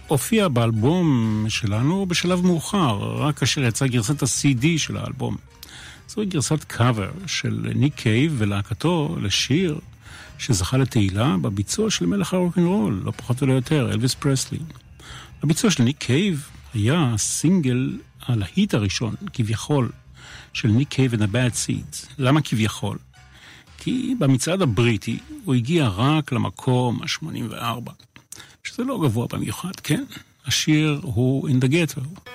הופיע 0.06 0.48
באלבום 0.48 1.46
שלנו 1.48 2.06
בשלב 2.06 2.46
מאוחר, 2.46 2.98
רק 3.18 3.38
כאשר 3.38 3.64
יצאה 3.64 3.88
גרסת 3.88 4.22
ה-CD 4.22 4.66
של 4.76 4.96
האלבום. 4.96 5.36
זוהי 6.08 6.26
גרסת 6.26 6.64
קאבר 6.64 7.10
של 7.26 7.66
ניק 7.74 7.94
קייב 7.94 8.34
ולהקתו 8.38 9.16
לשיר 9.20 9.78
שזכה 10.38 10.76
לתהילה 10.76 11.36
בביצוע 11.40 11.90
של 11.90 12.06
מלך 12.06 12.34
הרוקנרול, 12.34 13.02
לא 13.04 13.10
פחות 13.10 13.42
ולא 13.42 13.52
יותר, 13.52 13.92
אלוויס 13.92 14.14
פרסלי. 14.14 14.58
הביצוע 15.42 15.70
של 15.70 15.82
ניק 15.82 15.98
קייב 15.98 16.48
היה 16.74 17.14
סינגל 17.16 17.98
הלהיט 18.26 18.74
הראשון, 18.74 19.14
כביכול, 19.32 19.90
של 20.52 20.68
ניק 20.68 20.88
קייב 20.88 21.14
and 21.14 21.16
the 21.16 21.32
Bad 21.32 21.54
Seeds. 21.66 22.06
למה 22.18 22.40
כביכול? 22.40 22.98
כי 23.78 24.14
במצעד 24.18 24.62
הבריטי 24.62 25.18
הוא 25.44 25.54
הגיע 25.54 25.88
רק 25.88 26.32
למקום 26.32 27.02
ה-84, 27.02 27.90
שזה 28.64 28.84
לא 28.84 28.98
גבוה 29.02 29.26
במיוחד, 29.32 29.76
כן? 29.82 30.04
השיר 30.46 31.00
הוא 31.02 31.48
In 31.48 31.52
the 31.52 31.68
Ghetto. 31.68 32.30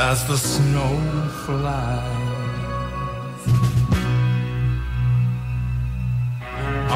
As 0.00 0.26
the 0.26 0.36
snow 0.36 0.96
flies. 1.44 2.20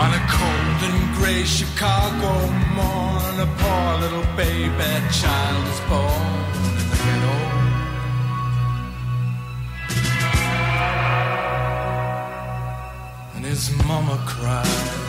On 0.03 0.11
a 0.21 0.23
cold 0.37 0.79
and 0.89 1.15
gray 1.17 1.45
Chicago 1.45 2.33
morn, 2.79 3.35
a 3.47 3.49
poor 3.61 3.91
little 4.05 4.29
baby 4.37 4.93
child 5.21 5.65
is 5.75 5.81
born. 5.91 6.45
And 13.35 13.45
his 13.45 13.71
mama 13.87 14.17
cries. 14.27 15.04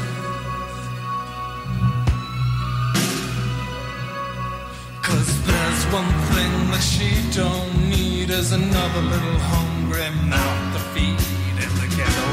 One 5.96 6.14
thing 6.36 6.54
that 6.74 6.84
she 6.94 7.10
don't 7.32 7.72
need 7.90 8.30
is 8.30 8.52
another 8.52 9.02
little 9.14 9.40
hungry 9.54 10.10
mouth 10.28 10.64
to 10.74 10.82
feed 10.92 11.20
in 11.64 11.72
the 11.80 11.88
ghetto. 11.96 12.32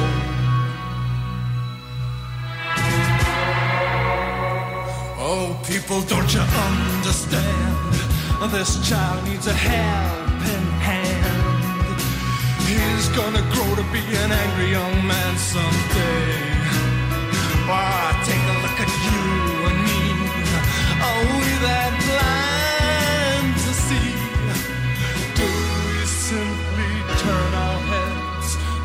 Oh, 5.29 5.46
people, 5.70 6.01
don't 6.12 6.31
you 6.35 6.44
understand? 6.70 7.92
This 8.51 8.72
child 8.88 9.18
needs 9.29 9.46
a 9.46 9.57
helping 9.70 10.68
hand. 10.88 12.01
He's 12.66 13.07
gonna 13.18 13.44
grow 13.55 13.70
to 13.81 13.85
be 13.94 14.03
an 14.22 14.31
angry 14.42 14.70
young 14.79 14.96
man 15.07 15.33
someday. 15.53 16.35
Why, 17.68 17.87
take 18.29 18.44
a 18.55 18.57
look 18.64 18.79
at 18.85 18.92
you 19.07 19.22
and 19.68 19.79
me. 19.87 20.03
Are 21.07 21.25
we 21.38 21.51
that 21.66 22.01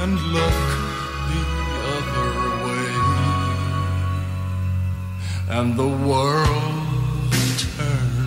and 0.07 0.19
look 0.37 0.61
the 1.31 1.43
other 1.95 2.31
way? 2.65 2.91
And 5.57 5.67
the 5.75 5.91
world 6.09 7.33
turns. 7.75 8.19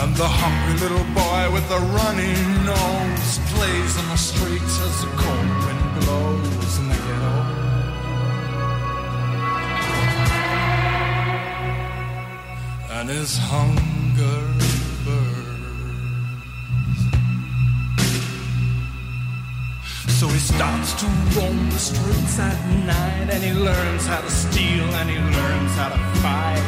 And 0.00 0.10
the 0.22 0.30
hungry 0.40 0.76
little 0.84 1.06
boy 1.22 1.42
with 1.54 1.66
the 1.74 1.80
runny 1.96 2.36
nose 2.70 3.32
plays 3.50 3.92
on 4.00 4.06
the 4.14 4.20
streets 4.30 4.74
as 4.86 4.94
the 5.02 5.10
cold 5.22 5.50
wind 5.64 5.84
blows 5.98 6.53
roam 21.36 21.68
the 21.70 21.78
streets 21.78 22.38
at 22.38 22.58
night 22.86 23.28
and 23.30 23.42
he 23.42 23.52
learns 23.52 24.06
how 24.06 24.20
to 24.20 24.30
steal 24.30 24.84
and 25.00 25.10
he 25.10 25.16
learns 25.16 25.72
how 25.72 25.88
to 25.88 25.98
fight. 26.22 26.64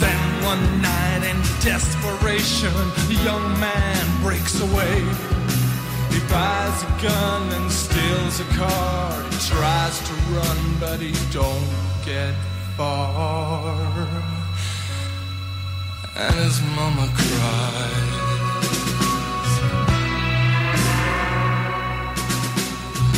Then 0.00 0.44
one 0.44 0.64
night 0.80 1.24
in 1.30 1.38
desperation, 1.62 2.72
the 3.08 3.20
young 3.22 3.60
man 3.60 4.22
breaks 4.22 4.60
away. 4.60 5.00
He 6.10 6.20
buys 6.30 6.82
a 6.82 6.92
gun 7.02 7.52
and 7.52 7.70
steals 7.70 8.40
a 8.40 8.48
car. 8.56 9.22
He 9.30 9.36
tries 9.52 9.98
to 10.08 10.14
run, 10.36 10.58
but 10.80 11.00
he 11.00 11.12
don't 11.32 11.68
get 12.04 12.34
far. 12.76 14.33
And 16.16 16.34
his 16.36 16.62
mama 16.76 17.08
cries. 17.12 18.14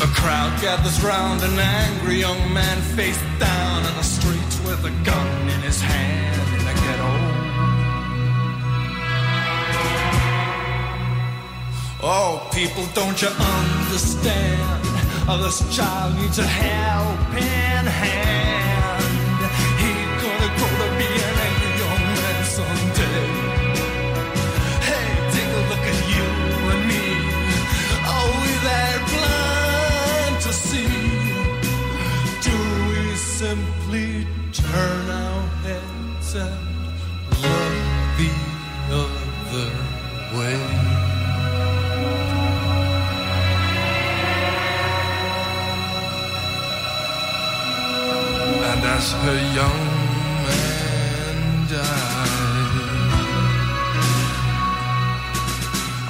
A 0.03 0.09
crowd 0.15 0.59
gathers 0.63 1.05
round 1.05 1.43
an 1.43 1.59
angry 1.59 2.21
young 2.21 2.53
man 2.55 2.81
face 2.97 3.21
down 3.39 3.85
in 3.85 3.95
the 3.97 4.03
streets 4.03 4.59
with 4.61 4.83
a 4.87 4.91
gun 5.05 5.43
in 5.43 5.61
his 5.61 5.79
hand 5.79 6.59
in 6.59 6.65
the 6.65 6.73
ghetto. 6.73 7.13
Oh, 12.03 12.49
people, 12.55 12.87
don't 12.95 13.21
you 13.21 13.29
understand? 13.29 14.81
Oh, 15.29 15.39
this 15.43 15.61
child 15.77 16.17
needs 16.17 16.39
a 16.39 16.47
helping 16.47 17.43
hand. 17.43 18.36
Simply 33.87 34.27
turn 34.53 35.11
our 35.11 35.43
heads 35.63 36.35
and 36.35 36.53
look 37.43 37.75
the 38.19 38.31
other 38.91 39.71
way? 40.37 40.59
And 48.71 48.83
as 48.85 49.07
her 49.13 49.41
young 49.55 49.87
man 50.47 51.37
died 51.69 52.07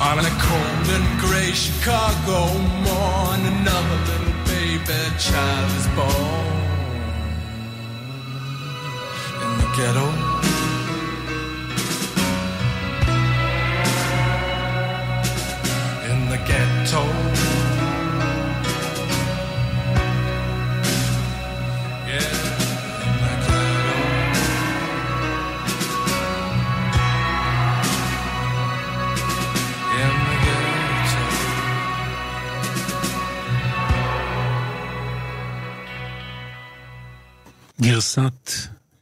on 0.00 0.18
a 0.18 0.34
cold 0.46 0.88
and 0.96 1.20
gray 1.20 1.52
Chicago 1.52 2.38
morn, 2.84 3.40
another 3.54 3.98
little 4.08 4.34
baby 4.46 5.00
child 5.18 5.70
is 5.76 5.86
born 5.88 6.55
ghetto. 9.76 10.35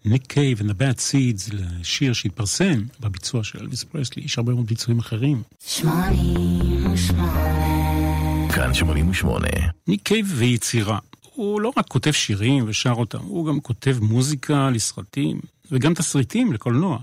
ניק 0.07 0.26
קייב 0.26 0.61
and 0.61 0.64
the 0.64 0.74
Bad 0.74 0.98
Seeds 0.98 1.55
לשיר 1.55 2.12
שהתפרסם 2.12 2.82
בביצוע 3.00 3.44
של 3.44 3.59
אלוויס 3.61 3.84
פרסלי, 3.84 4.22
יש 4.22 4.38
הרבה 4.38 4.55
מאוד 4.55 4.66
ביצועים 4.66 4.98
אחרים. 4.98 5.42
כאן 8.55 8.74
88. 8.74 9.48
ניק 9.88 10.02
קייב 10.02 10.32
ויצירה. 10.36 10.98
הוא 11.34 11.61
לא 11.61 11.72
רק 11.76 11.88
כותב 11.88 12.11
שירים 12.11 12.64
ושר 12.68 12.92
אותם, 12.92 13.18
הוא 13.18 13.46
גם 13.46 13.61
כותב 13.61 13.96
מוזיקה 14.00 14.70
לסרטים, 14.70 15.40
וגם 15.70 15.94
תסריטים 15.94 16.52
לקולנוע. 16.52 16.98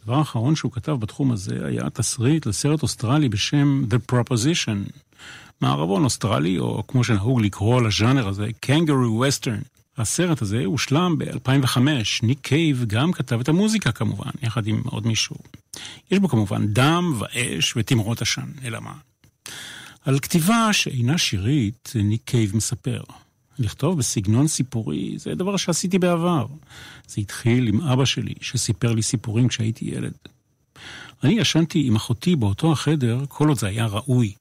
הדבר 0.00 0.14
האחרון 0.14 0.56
שהוא 0.56 0.72
כתב 0.72 0.92
בתחום 0.92 1.32
הזה 1.32 1.66
היה 1.66 1.90
תסריט 1.90 2.46
לסרט 2.46 2.82
אוסטרלי 2.82 3.28
בשם 3.28 3.84
The 3.90 4.12
Proposition. 4.12 4.90
מערבון 5.60 6.04
אוסטרלי, 6.04 6.58
או 6.58 6.86
כמו 6.86 7.04
שנהוג 7.04 7.40
לקרוא 7.40 7.82
לז'אנר 7.82 8.28
הזה, 8.28 8.46
Kangaroo 8.66 9.22
Western. 9.22 9.79
הסרט 10.00 10.42
הזה 10.42 10.64
הושלם 10.64 11.18
ב-2005, 11.18 11.78
ניק 12.22 12.38
קייב 12.42 12.84
גם 12.86 13.12
כתב 13.12 13.40
את 13.40 13.48
המוזיקה 13.48 13.92
כמובן, 13.92 14.30
יחד 14.42 14.66
עם 14.66 14.82
עוד 14.84 15.06
מישהו. 15.06 15.36
יש 16.10 16.18
בו 16.18 16.28
כמובן 16.28 16.66
דם 16.66 17.12
ואש 17.18 17.76
ותמרות 17.76 18.22
עשן, 18.22 18.50
אלא 18.64 18.80
מה? 18.80 18.92
על 20.04 20.18
כתיבה 20.18 20.72
שאינה 20.72 21.18
שירית, 21.18 21.92
ניק 21.94 22.20
קייב 22.24 22.56
מספר. 22.56 23.00
לכתוב 23.58 23.98
בסגנון 23.98 24.48
סיפורי 24.48 25.14
זה 25.18 25.34
דבר 25.34 25.56
שעשיתי 25.56 25.98
בעבר. 25.98 26.46
זה 27.08 27.20
התחיל 27.20 27.68
עם 27.68 27.80
אבא 27.80 28.04
שלי, 28.04 28.34
שסיפר 28.40 28.92
לי 28.92 29.02
סיפורים 29.02 29.48
כשהייתי 29.48 29.84
ילד. 29.84 30.12
אני 31.24 31.32
ישנתי 31.32 31.86
עם 31.86 31.96
אחותי 31.96 32.36
באותו 32.36 32.72
החדר 32.72 33.24
כל 33.28 33.48
עוד 33.48 33.58
זה 33.58 33.66
היה 33.66 33.86
ראוי. 33.86 34.32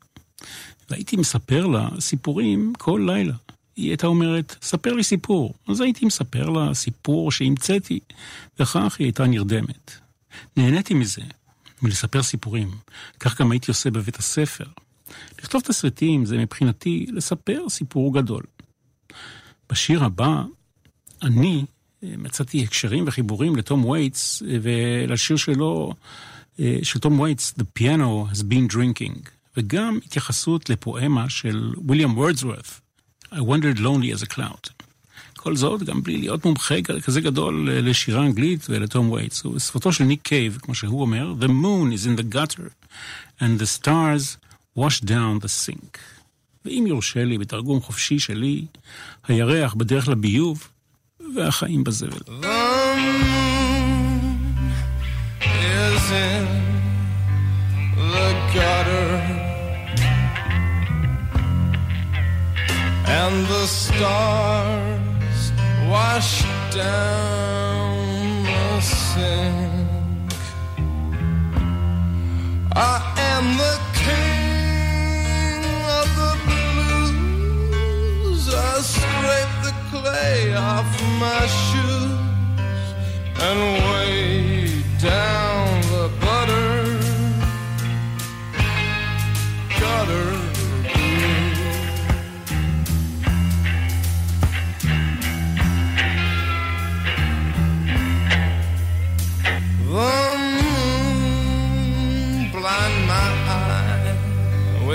והייתי 0.90 1.16
מספר 1.16 1.68
לה 1.68 1.90
סיפורים 2.00 2.74
כל 2.78 3.04
לילה. 3.08 3.34
היא 3.80 3.90
הייתה 3.90 4.08
אומרת, 4.08 4.56
ספר 4.62 4.94
לי 4.94 5.04
סיפור. 5.04 5.54
אז 5.68 5.82
הייתי 5.82 6.06
מספר 6.06 6.50
לה 6.50 6.74
סיפור 6.74 7.32
שהמצאתי, 7.32 8.00
וכך 8.60 8.96
היא 9.00 9.06
הייתה 9.06 9.28
נרדמת. 9.28 9.92
נהניתי 10.58 10.94
מזה, 10.94 11.22
מלספר 11.82 12.24
סיפורים. 12.24 12.72
כך 13.20 13.42
גם 13.42 13.52
הייתי 13.52 13.72
עושה 13.72 13.92
בבית 13.92 14.16
הספר. 14.16 14.66
לכתוב 15.40 15.62
תסריטים 15.62 16.26
זה 16.26 16.38
מבחינתי 16.38 17.06
לספר 17.14 17.70
סיפור 17.70 18.14
גדול. 18.14 18.44
בשיר 19.70 20.04
הבא, 20.04 20.44
אני 21.22 21.66
אה, 22.04 22.14
מצאתי 22.18 22.64
הקשרים 22.64 23.04
וחיבורים 23.08 23.56
לתום 23.56 23.86
וייטס 23.86 24.44
ולשיר 24.62 25.38
שלו, 25.38 25.94
אה, 26.60 26.78
של 26.84 27.00
תום 27.00 27.20
וייטס, 27.20 27.54
The 27.60 27.80
Piano 27.80 28.34
has 28.34 28.40
been 28.40 28.74
drinking, 28.74 29.30
וגם 29.58 30.00
התייחסות 30.06 30.70
לפואמה 30.70 31.30
של 31.30 31.74
ויליאם 31.88 32.18
וורדסוורת', 32.18 32.80
I 33.32 33.42
wandered 33.42 33.80
lonely 33.80 34.12
as 34.12 34.24
a 34.24 34.36
cloud. 34.36 34.70
כל 35.38 35.56
זאת, 35.56 35.84
גם 35.84 36.04
בלי 36.04 36.18
להיות 36.18 36.46
מומחה 36.46 36.76
כזה 37.04 37.22
גדול 37.22 37.70
אה, 37.72 37.82
לשירה 37.82 38.22
אנגלית 38.22 38.66
ולתום 38.70 39.12
וייטס. 39.12 39.46
ובשפתו 39.46 39.94
של 39.94 40.04
ניק 40.04 40.22
קייב, 40.22 40.58
כמו 40.62 40.76
שהוא 40.76 41.02
אומר, 41.02 41.34
The 41.40 41.48
moon 41.48 41.94
is 41.94 42.06
in 42.06 42.22
the 42.22 42.36
gutter, 42.36 42.70
and 43.40 43.60
the 43.62 43.80
stars 43.80 44.38
wash 44.78 45.02
down 45.02 45.40
the 45.44 45.68
sink. 45.68 45.98
ואם 46.66 46.86
יורשה 46.88 47.26
לי, 47.26 47.38
בתרגום 47.38 47.82
חופשי 47.82 48.20
שלי, 48.20 48.66
הירח 49.28 49.74
בדרך 49.74 50.08
לביוב 50.08 50.68
והחיים 51.36 51.84
בזבל. 51.84 52.18
The 52.28 52.32
moon 52.32 53.20
is 55.42 56.12
in 56.12 56.59
and 63.26 63.46
the 63.48 63.66
stars 63.68 65.42
wash 65.92 66.44
down 66.72 67.98
the 68.46 68.80
sink. 68.80 70.32
I 72.94 72.98
am 73.32 73.46
the 73.64 73.76
king 74.06 75.60
of 76.00 76.08
the 76.22 76.34
blues. 76.48 78.44
I 78.72 78.74
scrape 78.96 79.56
the 79.68 79.76
clay 79.90 80.40
off 80.72 80.90
my 81.26 81.44
shoes 81.64 82.84
and 83.48 83.60
way 83.90 84.84
down 85.02 85.59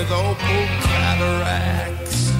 with 0.05 0.13
opal 0.13 0.67
cataracts 0.83 2.33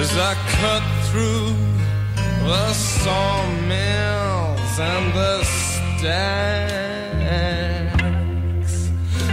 as 0.00 0.12
I 0.18 0.34
cut 0.60 0.82
through 1.08 1.54
the 2.46 2.72
sawmills 2.72 3.20
and 4.78 5.14
the 5.14 5.44
stacks, 5.44 6.32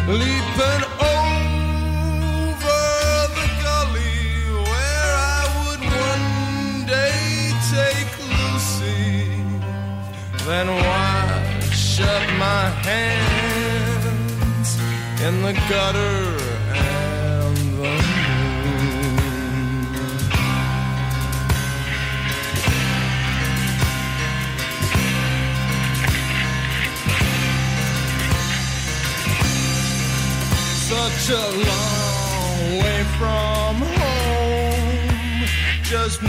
leaping 0.08 0.84
over 1.16 1.68
the 3.38 3.48
gully 3.64 4.26
where 4.70 5.12
I 5.36 5.44
would 5.58 5.84
one 6.08 6.30
day 6.86 7.20
take 7.76 8.12
Lucy. 8.38 9.16
Then 10.46 10.68
wash 10.68 12.00
up 12.00 12.26
my 12.38 12.64
hands 12.86 13.39
in 15.22 15.42
the 15.42 15.52
gutter 15.68 16.38
and 16.74 17.58
the 17.78 17.94
moon. 18.24 18.80
Such 30.88 31.30
a 31.30 31.46
long 31.68 32.80
way 32.82 33.04
from 33.18 33.76
home, 34.00 35.48
just 35.84 36.22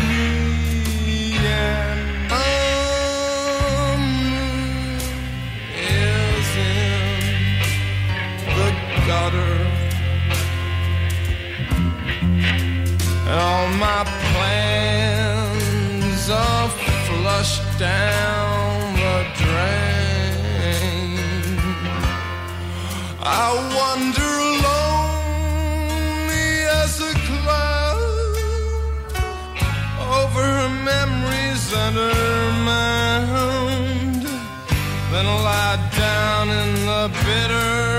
my 13.81 14.05
plans 14.33 16.25
are 16.29 16.69
flushed 17.07 17.65
down 17.79 18.95
the 18.95 19.19
drain. 19.41 21.17
I 23.23 23.47
wander 23.79 24.37
lonely 24.67 26.51
as 26.83 26.93
a 27.01 27.13
cloud 27.29 28.37
over 30.19 30.49
memories 30.93 31.65
and 31.85 31.97
her 31.97 32.53
mound. 32.73 34.23
Then 35.11 35.27
lie 35.47 35.81
down 35.97 36.45
in 36.51 36.71
the 36.85 37.05
bitter 37.25 37.90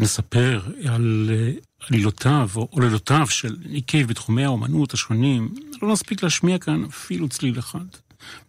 נספר 0.00 0.60
על 0.88 1.30
אה, 1.32 1.52
עלילותיו 1.88 2.50
או 2.56 2.68
עוללותיו 2.70 3.26
של 3.26 3.56
ניק 3.64 3.84
קייב 3.84 4.08
בתחומי 4.08 4.44
האומנות 4.44 4.94
השונים, 4.94 5.54
לא 5.82 5.92
נספיק 5.92 6.22
להשמיע 6.22 6.58
כאן 6.58 6.84
אפילו 6.84 7.28
צליל 7.28 7.58
אחד. 7.58 7.84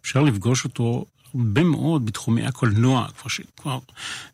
אפשר 0.02 0.22
לפגוש 0.22 0.64
אותו 0.64 1.04
הרבה 1.34 1.64
מאוד 1.64 2.06
בתחומי 2.06 2.46
הקולנוע, 2.46 3.08
כבר 3.18 3.28
שכבר 3.28 3.78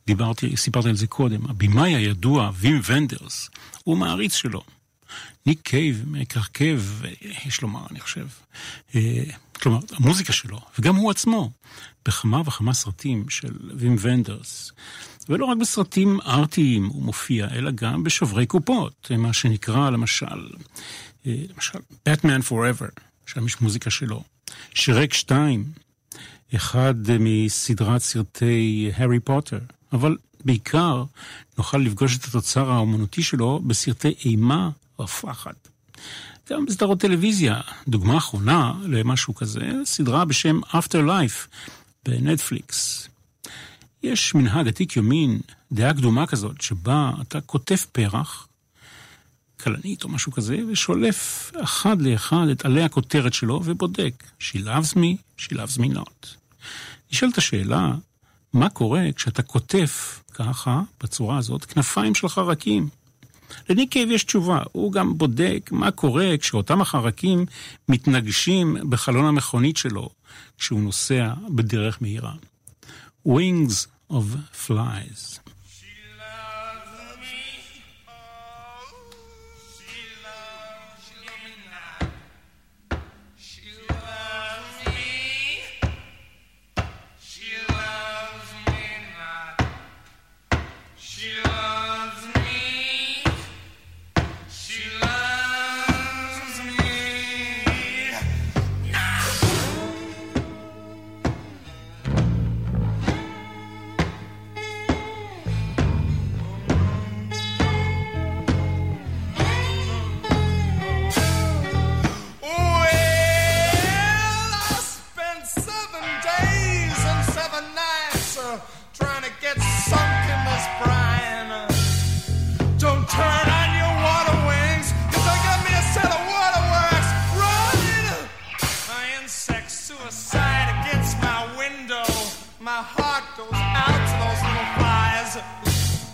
דיברתי, 0.06 0.56
סיפרתי 0.56 0.88
על 0.88 0.96
זה 0.96 1.06
קודם. 1.06 1.50
הבמאי 1.50 1.94
הידוע, 1.94 2.50
וים 2.54 2.80
ונדרס, 2.86 3.50
הוא 3.84 3.96
מעריץ 3.96 4.34
שלו. 4.34 4.62
ניק 5.46 5.61
קייב 5.62 6.04
מככב, 6.06 6.80
יש 7.46 7.62
לומר, 7.62 7.86
אני 7.90 8.00
חושב, 8.00 8.26
אה, 8.94 9.22
כלומר, 9.52 9.78
המוזיקה 9.92 10.32
שלו, 10.32 10.61
וגם 10.78 10.96
הוא 10.96 11.11
עצמו, 11.11 11.50
בכמה 12.06 12.40
וכמה 12.46 12.72
סרטים 12.72 13.28
של 13.28 13.54
וים 13.76 13.96
ונדרס. 14.00 14.72
ולא 15.30 15.44
רק 15.44 15.58
בסרטים 15.58 16.20
ארטיים 16.20 16.86
הוא 16.86 17.02
מופיע, 17.02 17.48
אלא 17.54 17.70
גם 17.70 18.04
בשוברי 18.04 18.46
קופות, 18.46 19.10
מה 19.18 19.32
שנקרא 19.32 19.90
למשל, 19.90 20.48
אה, 21.26 21.34
למשל, 21.54 21.78
Batman 22.08 22.48
Forever, 22.48 23.00
שם 23.26 23.46
יש 23.46 23.60
מוזיקה 23.60 23.90
שלו, 23.90 24.22
שרק 24.74 25.14
2, 25.14 25.64
אחד 26.54 26.94
מסדרת 27.20 28.02
סרטי 28.02 28.90
הארי 28.94 29.20
פוטר, 29.20 29.58
אבל 29.92 30.16
בעיקר 30.44 31.04
נוכל 31.58 31.78
לפגוש 31.78 32.16
את 32.16 32.24
התוצר 32.24 32.70
האומנותי 32.70 33.22
שלו 33.22 33.60
בסרטי 33.66 34.14
אימה 34.24 34.70
ופחד. 35.00 35.52
גם 36.50 36.66
בסדרות 36.66 37.00
טלוויזיה, 37.00 37.60
דוגמה 37.88 38.16
אחרונה 38.16 38.72
למשהו 38.84 39.34
כזה, 39.34 39.70
סדרה 39.84 40.24
בשם 40.24 40.60
Afterlife 40.62 41.56
בנטפליקס. 42.04 43.08
יש 44.03 44.34
מנהג 44.34 44.68
עתיק 44.68 44.96
יומין, 44.96 45.40
דעה 45.72 45.94
קדומה 45.94 46.26
כזאת, 46.26 46.61
שבה 46.61 47.11
אתה 47.20 47.40
כותב 47.40 47.76
פרח, 47.92 48.48
כלנית 49.61 50.05
או 50.05 50.09
משהו 50.09 50.32
כזה, 50.32 50.57
ושולף 50.68 51.53
אחד 51.62 52.03
לאחד 52.03 52.48
את 52.53 52.64
עלי 52.64 52.82
הכותרת 52.82 53.34
שלו 53.34 53.61
ובודק, 53.64 54.24
She 54.40 54.57
loves 54.57 54.94
me, 54.94 55.40
she 55.40 55.53
loves 55.53 55.78
me 55.78 55.96
not. 55.96 56.26
נשאלת 57.12 57.38
השאלה, 57.38 57.92
מה 58.53 58.70
קורה 58.70 59.12
כשאתה 59.16 59.42
כותב 59.42 59.86
ככה, 60.34 60.82
בצורה 61.03 61.38
הזאת, 61.38 61.64
כנפיים 61.64 62.14
של 62.14 62.28
חרקים? 62.28 62.88
לניק 63.68 63.92
קייב 63.92 64.11
יש 64.11 64.24
תשובה, 64.24 64.62
הוא 64.72 64.92
גם 64.92 65.18
בודק 65.18 65.70
מה 65.72 65.90
קורה 65.90 66.38
כשאותם 66.40 66.80
החרקים 66.80 67.46
מתנגשים 67.88 68.76
בחלון 68.88 69.26
המכונית 69.26 69.76
שלו 69.76 70.09
כשהוא 70.59 70.80
נוסע 70.80 71.32
בדרך 71.48 72.03
מהירה. 72.03 72.32
Wings 73.24 73.86
of 74.08 74.48
Flies. 74.50 75.40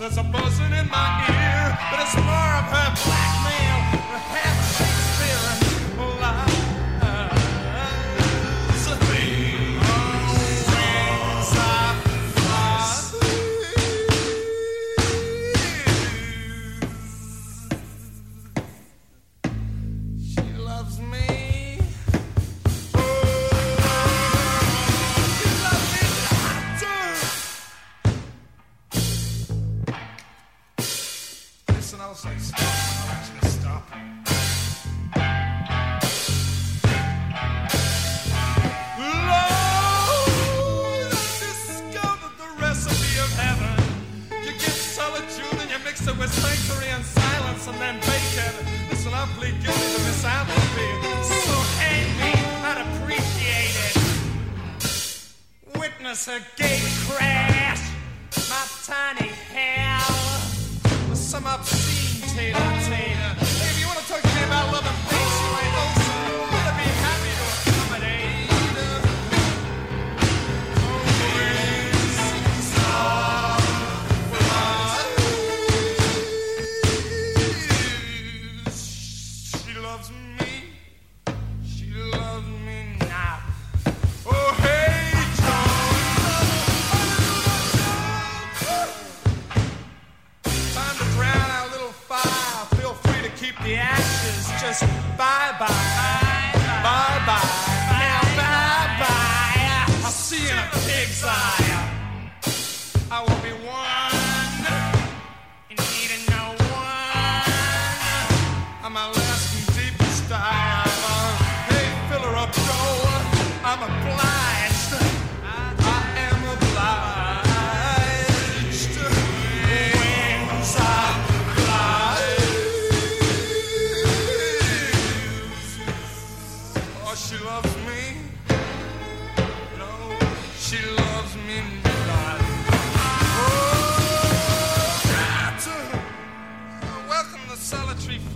There's 0.07 0.19
a 0.19 0.23
buzzing 0.23 0.73
in 0.73 0.89
my 0.89 1.27
ear, 1.27 1.77
but 1.91 1.99
it's 1.99 2.15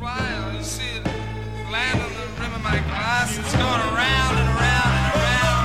You 0.00 0.62
see 0.62 0.96
it 0.96 1.04
land 1.70 2.00
on 2.00 2.08
the 2.08 2.40
rim 2.40 2.54
of 2.54 2.62
my 2.62 2.78
glass. 2.88 3.38
It's 3.38 3.52
going 3.52 3.62
around 3.64 4.38
and 4.38 4.48
around 4.48 4.92
and 4.96 5.06
around. 5.12 5.60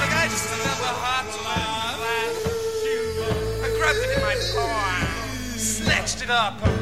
Look, 0.00 0.12
I 0.16 0.28
just 0.30 0.48
heart 1.04 1.26
to 1.30 1.40
my 1.44 1.60
glass. 1.60 2.32
I 3.62 3.68
grabbed 3.78 3.98
it 3.98 4.16
in 4.16 4.22
my 4.22 4.34
snatched 5.58 6.22
it 6.22 6.30
up. 6.30 6.75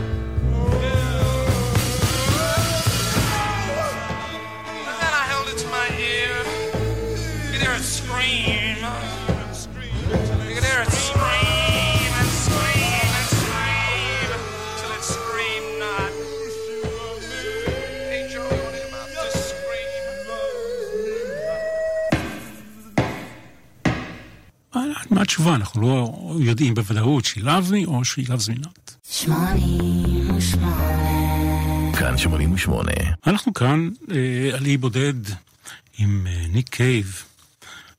מה 25.35 25.39
התשובה? 25.39 25.55
אנחנו 25.55 25.83
לא 25.83 26.15
יודעים 26.41 26.75
בוודאות 26.75 27.25
שהיא 27.25 27.45
me 27.45 27.87
או 27.87 28.05
שהיא 28.05 28.27
לאו 28.29 28.39
זמינות. 28.39 28.97
שמונים 29.11 30.37
ושמונה. 30.37 31.93
כאן 31.99 32.19
88. 32.19 32.93
אנחנו 33.27 33.55
כאן 33.55 33.89
אה, 34.11 34.57
על 34.57 34.67
אי 34.67 34.77
בודד 34.77 35.15
עם 35.99 36.27
אה, 36.27 36.47
ניק 36.49 36.69
קייב. 36.69 37.23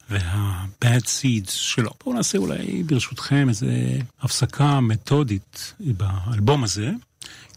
וה-Bad 0.10 1.04
Seeds 1.04 1.52
שלו. 1.52 1.92
בואו 2.04 2.16
נעשה 2.16 2.38
אולי 2.38 2.84
ברשותכם 2.84 3.50
איזו 3.50 3.68
הפסקה 4.22 4.80
מתודית 4.80 5.74
באלבום 5.80 6.64
הזה, 6.64 6.92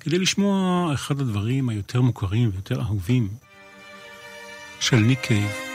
כדי 0.01 0.19
לשמוע 0.19 0.95
אחד 0.95 1.21
הדברים 1.21 1.69
היותר 1.69 2.01
מוכרים 2.01 2.51
ויותר 2.53 2.81
אהובים 2.81 3.29
של 4.81 4.97
ניק 4.97 5.21
קייב. 5.21 5.68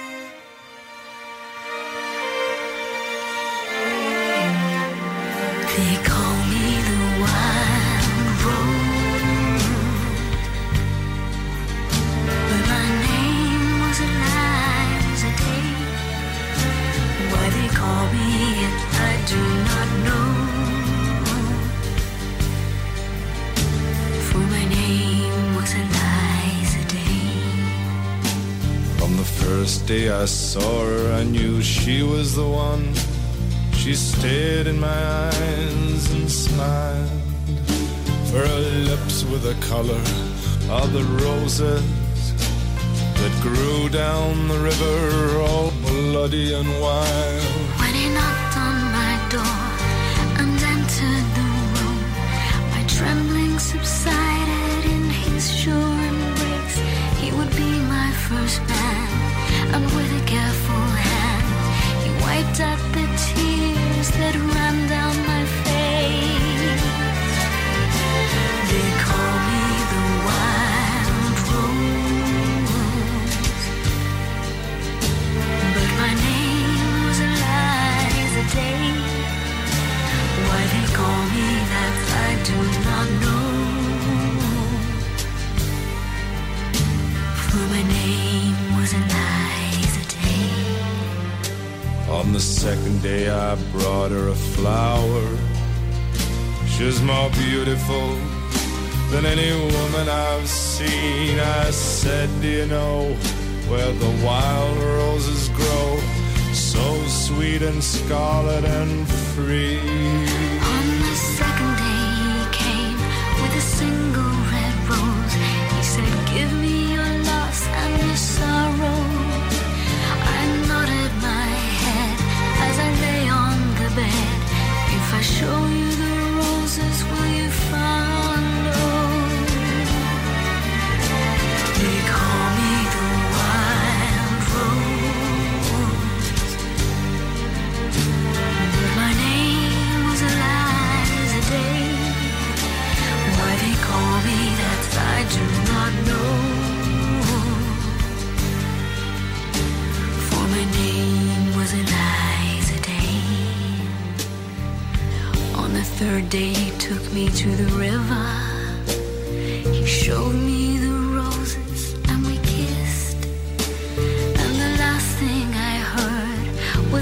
First 29.63 29.87
day 29.87 30.09
I 30.09 30.25
saw 30.25 30.85
her, 30.85 31.13
I 31.13 31.23
knew 31.23 31.61
she 31.61 32.03
was 32.03 32.35
the 32.35 32.45
one. 32.45 33.12
She 33.83 33.95
stared 33.95 34.67
in 34.67 34.79
my 34.79 34.87
eyes 34.87 36.11
and 36.13 36.31
smiled. 36.31 37.09
For 38.31 38.37
her 38.37 38.59
lips 38.87 39.25
were 39.25 39.39
the 39.39 39.55
color 39.55 39.99
of 40.71 40.93
the 40.93 41.03
roses 41.21 41.83
that 43.19 43.41
grew 43.41 43.89
down 43.89 44.47
the 44.47 44.59
river, 44.59 45.37
all 45.41 45.71
bloody 45.81 46.53
and 46.53 46.69
wild. 46.79 47.62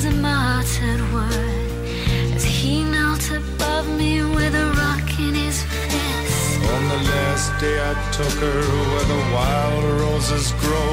Was 0.03 0.13
a 0.13 0.17
muttered 0.17 1.13
word 1.13 2.33
as 2.33 2.43
he 2.43 2.83
knelt 2.83 3.29
above 3.31 3.87
me 3.99 4.23
with 4.23 4.55
a 4.55 4.67
rock 4.81 5.19
in 5.19 5.35
his 5.35 5.61
fist. 5.61 6.61
On 6.73 6.83
the 6.89 7.01
last 7.11 7.49
day, 7.59 7.77
I 7.79 7.93
took 8.11 8.33
her 8.45 8.61
where 8.91 9.07
the 9.13 9.21
wild 9.35 9.83
roses 10.01 10.53
grow. 10.63 10.91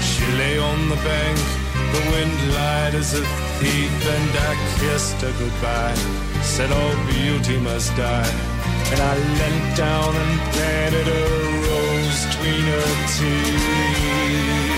She 0.00 0.24
lay 0.38 0.58
on 0.58 0.88
the 0.88 0.96
bank, 0.96 1.38
the 1.94 2.02
wind 2.10 2.36
lied 2.54 2.94
as 2.94 3.14
a 3.14 3.24
thief, 3.58 3.94
and 4.16 4.30
I 4.50 4.52
kissed 4.78 5.20
her 5.22 5.32
goodbye. 5.38 5.94
Said 6.42 6.72
all 6.72 6.96
beauty 7.12 7.58
must 7.58 7.94
die. 7.96 8.34
And 8.90 9.00
I 9.00 9.14
leant 9.38 9.76
down 9.76 10.16
and 10.16 10.40
planted 10.52 11.06
a 11.06 11.24
rose 11.68 12.26
between 12.26 12.64
her 12.74 12.88
teeth. 13.14 14.71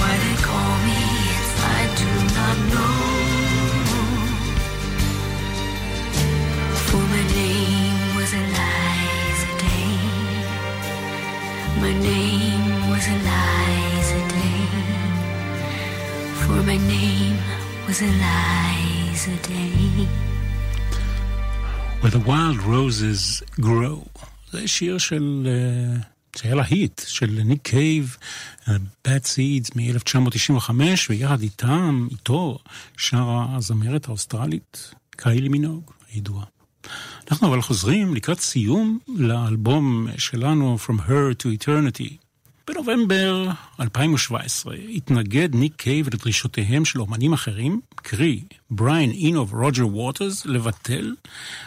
Why 0.00 0.14
they 0.24 0.36
call 0.48 0.72
me 0.86 1.00
it, 1.34 1.48
I 1.78 1.82
do 2.02 2.10
not 2.38 2.56
know. 2.72 2.96
For 6.86 7.02
my 7.14 7.24
name 7.40 7.98
was 8.18 8.30
Eliza 8.42 9.50
Day. 9.66 9.94
My 11.84 11.92
name 12.10 12.64
was 12.90 13.04
Eliza 13.14 14.20
Day. 14.36 14.64
For 16.42 16.58
my 16.70 16.78
name 16.94 17.38
was 17.86 17.98
Eliza 18.10 19.34
Day. 19.48 20.08
Where 22.00 22.10
the 22.10 22.22
Wild 22.30 22.58
Roses 22.72 23.42
Grow. 23.60 23.98
זה 24.52 24.68
שיר 24.68 24.98
של... 24.98 25.46
אה, 25.46 26.00
שהיה 26.37 26.55
להיט, 26.55 27.01
של 27.07 27.39
ניק 27.45 27.61
קייב, 27.61 28.17
אה, 28.67 28.75
Bad 29.07 29.23
Seeds 29.23 29.69
מ-1995, 29.75 30.71
ויחד 31.09 31.41
איתם, 31.41 32.07
איתו, 32.11 32.59
שרה 32.97 33.55
הזמרת 33.55 34.07
האוסטרלית 34.07 34.93
קיילי 35.09 35.49
מינוג, 35.49 35.91
הידועה. 36.13 36.45
אנחנו 37.31 37.47
אבל 37.47 37.61
חוזרים 37.61 38.15
לקראת 38.15 38.39
סיום 38.39 38.99
לאלבום 39.07 40.07
שלנו 40.17 40.77
From 40.85 40.99
Her 41.09 41.43
to 41.43 41.63
Eternity. 41.63 42.13
בנובמבר 42.67 43.47
2017 43.79 44.75
התנגד 44.75 45.55
ניק 45.55 45.73
קייב 45.75 46.07
לדרישותיהם 46.13 46.85
של 46.85 47.01
אומנים 47.01 47.33
אחרים, 47.33 47.81
קרי 47.95 48.43
בריין 48.69 49.11
אינו 49.11 49.49
ורוג'ר 49.49 49.87
ווטרס, 49.87 50.45
לבטל 50.45 51.15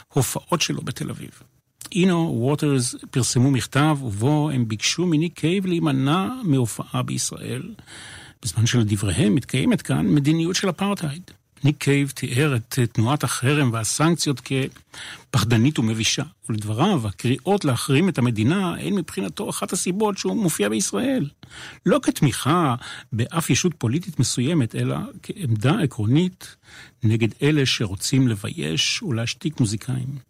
הופעות 0.09 0.61
שלו 0.61 0.83
בתל 0.83 1.11
אביב. 1.11 1.31
אינו 1.93 2.37
ווטרס 2.41 2.95
פרסמו 3.11 3.51
מכתב 3.51 3.99
ובו 4.03 4.51
הם 4.51 4.69
ביקשו 4.69 5.07
מניק 5.07 5.39
קייב 5.39 5.67
להימנע 5.67 6.29
מהופעה 6.45 7.03
בישראל, 7.03 7.63
בזמן 8.43 8.67
שלדבריהם 8.67 9.35
מתקיימת 9.35 9.83
כאן 9.83 10.07
מדיניות 10.07 10.57
של 10.57 10.71
אפרטהייד. 10.71 11.23
ניק 11.65 11.77
קייב 11.79 12.11
תיאר 12.11 12.57
את 12.57 12.79
תנועת 12.93 13.25
החרם 13.25 13.73
והסנקציות 13.73 14.41
כפחדנית 14.41 15.79
ומבישה, 15.79 16.23
ולדבריו, 16.49 17.07
הקריאות 17.07 17.65
להחרים 17.65 18.09
את 18.09 18.19
המדינה 18.19 18.75
הן 18.75 18.95
מבחינתו 18.95 19.51
אחת 19.51 19.73
הסיבות 19.73 20.19
שהוא 20.19 20.43
מופיע 20.43 20.69
בישראל. 20.69 21.29
לא 21.87 21.99
כתמיכה 22.03 22.75
באף 23.13 23.51
ישות 23.51 23.75
פוליטית 23.79 24.19
מסוימת, 24.19 24.75
אלא 24.75 24.97
כעמדה 25.23 25.81
עקרונית 25.81 26.57
נגד 27.03 27.29
אלה 27.43 27.67
שרוצים 27.67 28.29
לבייש 28.29 29.03
ולהשתיק 29.03 29.61
מוזיקאים. 29.61 30.30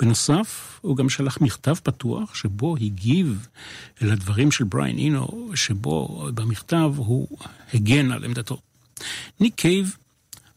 בנוסף, 0.00 0.78
הוא 0.82 0.96
גם 0.96 1.08
שלח 1.08 1.40
מכתב 1.40 1.74
פתוח 1.82 2.34
שבו 2.34 2.76
הגיב 2.76 3.46
אל 4.02 4.10
הדברים 4.10 4.50
של 4.50 4.64
בריין 4.64 4.98
אינו, 4.98 5.50
שבו 5.54 6.28
במכתב 6.34 6.92
הוא 6.96 7.38
הגן 7.74 8.12
על 8.12 8.24
עמדתו. 8.24 8.60
ניק 9.40 9.54
קייב 9.54 9.96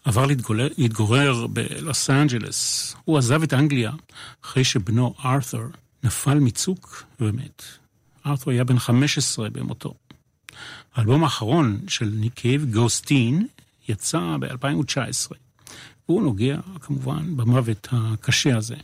עבר 0.06 0.26
להתגורר, 0.26 0.68
להתגורר 0.78 1.48
בלוס 1.48 2.10
אנג'לס. 2.10 2.96
הוא 3.06 3.18
עזב 3.18 3.44
את 3.44 3.54
אנגליה 3.54 3.92
אחרי 4.46 4.64
שבנו 4.64 5.14
ארת'ר 5.26 5.68
נפל 6.04 6.40
מצוק 6.40 7.04
ומת. 7.20 7.64
ארת'ר 8.26 8.52
היה 8.52 8.64
בן 8.64 8.80
15 8.80 9.50
במותו. 9.50 9.94
האלבום 10.96 11.24
האחרון 11.24 11.80
של 11.88 12.06
ניק 12.06 12.34
קייב, 12.34 12.66
Ghosteen, 12.74 13.48
יצא 13.90 14.38
ב-2019. 14.40 15.36
והוא 16.10 16.22
נוגע 16.22 16.58
כמובן 16.82 17.38
במוות 17.38 17.88
הקשה 17.92 18.58
הזה. 18.58 18.76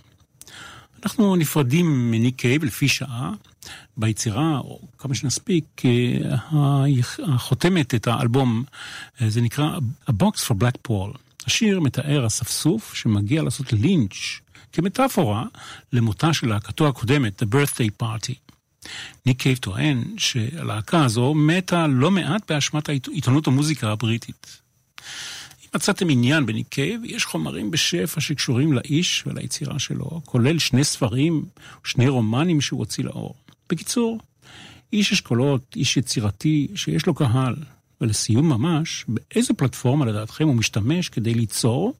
אנחנו 1.03 1.35
נפרדים 1.35 2.11
מניק 2.11 2.35
קייב 2.35 2.63
לפי 2.63 2.87
שעה. 2.87 3.31
ביצירה, 3.97 4.57
או 4.59 4.79
כמה 4.97 5.15
שנספיק, 5.15 5.81
החותמת 7.27 7.95
את 7.95 8.07
האלבום, 8.07 8.63
זה 9.27 9.41
נקרא 9.41 9.77
A 10.09 10.13
Box 10.23 10.35
for 10.47 10.53
Black 10.53 10.89
Paul. 10.89 11.17
השיר 11.45 11.79
מתאר 11.79 12.27
אספסוף 12.27 12.93
שמגיע 12.93 13.43
לעשות 13.43 13.73
לינץ' 13.73 14.39
כמטאפורה 14.73 15.45
למותה 15.93 16.33
של 16.33 16.47
להקתו 16.47 16.87
הקודמת, 16.87 17.43
The 17.43 17.45
Birthday 17.45 18.03
Party. 18.03 18.33
ניק 19.25 19.41
קייב 19.41 19.57
טוען 19.57 20.03
שהלהקה 20.17 21.05
הזו 21.05 21.33
מתה 21.33 21.87
לא 21.87 22.11
מעט 22.11 22.51
באשמת 22.51 22.89
עיתונות 22.89 23.47
המוזיקה 23.47 23.91
הבריטית. 23.91 24.61
אם 25.68 25.72
מצאתם 25.76 26.09
עניין 26.09 26.45
בניק 26.45 26.68
קייב, 26.70 27.01
יש 27.05 27.26
חומרים 27.26 27.72
בשפע 27.72 28.22
שקשורים 28.22 28.74
לאיש 28.74 29.24
וליצירה 29.28 29.80
שלו, 29.80 30.22
כולל 30.26 30.59
שני 30.59 30.84
ספרים 30.84 31.45
ושני 31.86 32.07
רומנים 32.07 32.61
שהוא 32.61 32.80
הוציא 32.80 33.03
לאור. 33.03 33.36
בקיצור, 33.70 34.20
איש 34.93 35.11
אשכולות, 35.11 35.74
איש 35.76 35.97
יצירתי, 35.97 36.68
שיש 36.76 37.05
לו 37.05 37.13
קהל. 37.13 37.55
ולסיום 38.01 38.49
ממש, 38.49 39.05
באיזה 39.07 39.53
פלטפורמה 39.53 40.05
לדעתכם 40.05 40.47
הוא 40.47 40.55
משתמש 40.55 41.09
כדי 41.09 41.34
ליצור? 41.34 41.93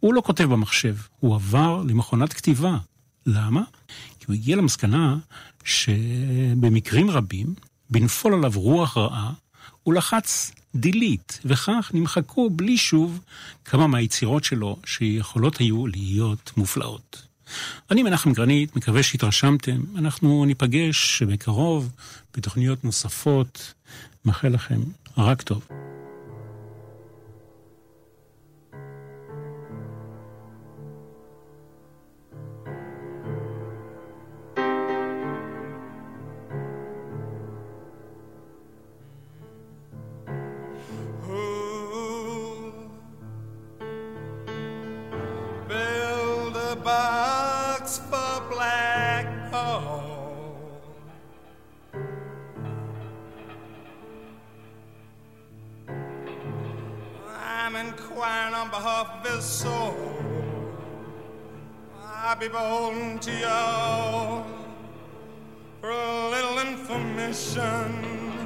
הוא 0.00 0.14
לא 0.14 0.20
כותב 0.20 0.44
במחשב, 0.44 0.96
הוא 1.20 1.34
עבר 1.34 1.82
למכונת 1.88 2.32
כתיבה. 2.32 2.76
למה? 3.26 3.62
כי 4.18 4.24
הוא 4.28 4.34
הגיע 4.34 4.56
למסקנה 4.56 5.18
שבמקרים 5.64 7.10
רבים, 7.10 7.54
בנפול 7.90 8.34
עליו 8.34 8.52
רוח 8.54 8.96
רעה, 8.96 9.32
הוא 9.82 9.94
לחץ 9.94 10.52
delete, 10.82 11.40
וכך 11.44 11.90
נמחקו 11.94 12.50
בלי 12.50 12.76
שוב 12.76 13.20
כמה 13.64 13.86
מהיצירות 13.86 14.44
שלו 14.44 14.76
שיכולות 14.86 15.56
היו 15.56 15.86
להיות 15.86 16.52
מופלאות. 16.56 17.22
אני 17.90 18.02
מנחם 18.02 18.32
גרנית, 18.32 18.76
מקווה 18.76 19.02
שהתרשמתם. 19.02 19.80
אנחנו 19.96 20.44
ניפגש 20.44 21.22
בקרוב 21.22 21.90
בתוכניות 22.36 22.84
נוספות. 22.84 23.74
מאחל 24.24 24.48
לכם 24.48 24.80
רק 25.18 25.42
טוב. 25.42 25.68
Beholden 62.48 63.18
to 63.18 63.30
you 63.30 64.44
for 65.80 65.90
a 65.90 66.28
little 66.30 66.58
information, 66.58 68.40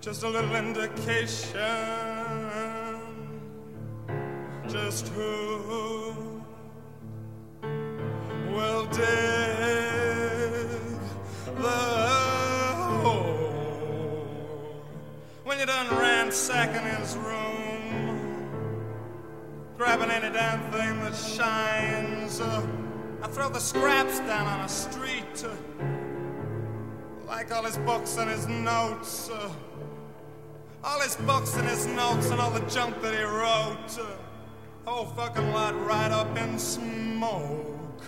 just 0.00 0.22
a 0.22 0.28
little 0.28 0.54
indication 0.54 2.28
just 4.68 5.08
who 5.08 6.42
will 8.52 8.84
dig 8.86 9.00
the 11.56 11.80
hole. 13.02 13.48
When 15.44 15.56
you're 15.56 15.66
done 15.66 15.88
ransacking 15.98 16.86
his 17.00 17.16
room, 17.16 17.37
any 20.24 20.34
damn 20.34 20.60
thing 20.72 21.00
that 21.00 21.14
shines. 21.14 22.40
Uh, 22.40 22.66
I 23.22 23.28
throw 23.28 23.48
the 23.48 23.60
scraps 23.60 24.18
down 24.20 24.46
on 24.48 24.60
a 24.64 24.68
street, 24.68 25.44
uh, 25.44 25.50
like 27.26 27.52
all 27.52 27.62
his 27.62 27.78
books 27.78 28.16
and 28.16 28.28
his 28.28 28.48
notes. 28.48 29.30
Uh, 29.30 29.48
all 30.82 31.00
his 31.00 31.14
books 31.16 31.54
and 31.56 31.68
his 31.68 31.86
notes 31.86 32.30
and 32.30 32.40
all 32.40 32.50
the 32.50 32.66
junk 32.66 33.00
that 33.00 33.14
he 33.14 33.22
wrote. 33.22 33.98
Uh, 33.98 34.90
whole 34.90 35.06
fucking 35.06 35.52
lot 35.52 35.78
right 35.86 36.10
up 36.10 36.36
in 36.36 36.58
smoke. 36.58 38.02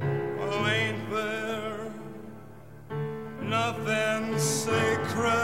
Oh, 0.00 0.66
ain't 0.66 1.10
there 1.10 1.92
nothing 3.42 4.38
sacred 4.38 5.43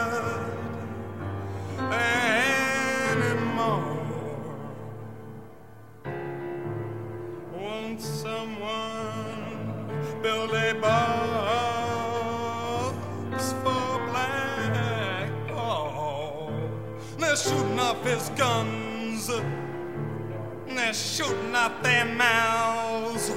guns. 18.37 19.29
And 19.29 20.77
they're 20.77 20.93
shooting 20.93 21.53
out 21.53 21.83
their 21.83 22.05
mouths. 22.05 23.29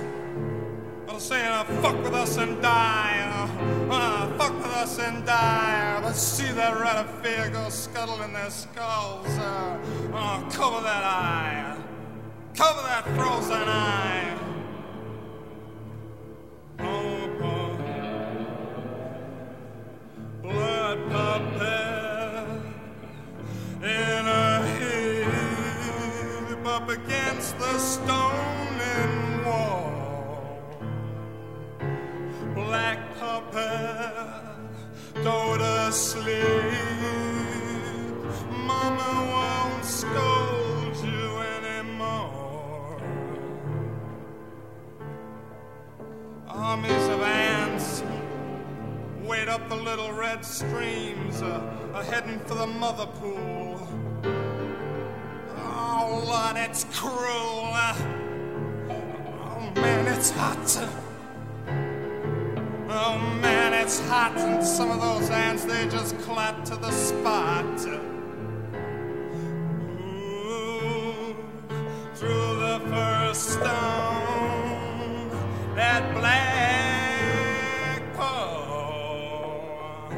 They're 1.07 1.21
saying, 1.21 1.47
uh, 1.47 1.65
fuck 1.83 2.03
with 2.03 2.15
us 2.15 2.37
and 2.37 2.61
die. 2.63 3.49
Uh, 3.91 4.39
fuck 4.39 4.55
with 4.57 4.67
us 4.67 4.99
and 4.99 5.25
die. 5.25 6.01
But 6.03 6.15
see 6.15 6.51
that 6.53 6.81
red 6.81 6.97
of 6.97 7.23
fear 7.23 7.51
go 7.51 7.69
scuttling 7.69 8.33
their 8.33 8.51
skulls. 8.51 9.27
Uh, 9.29 10.49
cover 10.51 10.81
that 10.83 11.05
eye. 11.05 11.77
Cover 12.55 12.83
that 12.83 13.05
frozen 13.17 13.69
eye. 13.69 14.44
Against 26.95 27.59
the 27.59 27.79
stone 27.79 29.45
wall. 29.45 29.91
Black 32.55 32.99
puppet, 33.19 34.15
go 35.25 35.59
to 35.59 35.93
sleep. 35.93 36.35
Mama 38.71 39.13
won't 39.35 39.85
scold 39.85 40.97
you 41.11 41.27
anymore. 41.57 43.01
Armies 46.49 47.09
of 47.15 47.21
ants 47.23 48.05
wait 49.25 49.49
up 49.49 49.69
the 49.69 49.77
little 49.77 50.13
red 50.13 50.45
streams, 50.45 51.43
uh, 51.43 51.61
are 51.95 52.05
heading 52.05 52.39
for 52.41 52.55
the 52.55 52.67
mother 52.67 53.07
pool. 53.07 53.74
It's 56.27 56.85
cruel. 56.93 57.71
Oh, 58.91 59.73
man, 59.77 60.07
it's 60.09 60.31
hot. 60.31 60.89
Oh, 62.89 63.19
man, 63.41 63.73
it's 63.75 64.01
hot. 64.09 64.37
And 64.37 64.65
some 64.65 64.91
of 64.91 65.01
those 65.01 65.31
ants, 65.31 65.65
they 65.65 65.87
just 65.89 66.19
clap 66.21 66.65
to 66.65 66.77
the 66.77 66.91
spot. 66.91 67.87
Ooh, 70.41 71.37
threw 72.15 72.57
the 72.59 72.81
first 72.91 73.51
stone. 73.51 75.31
That 75.77 76.13
black 76.15 78.03
Paul. 78.15 80.09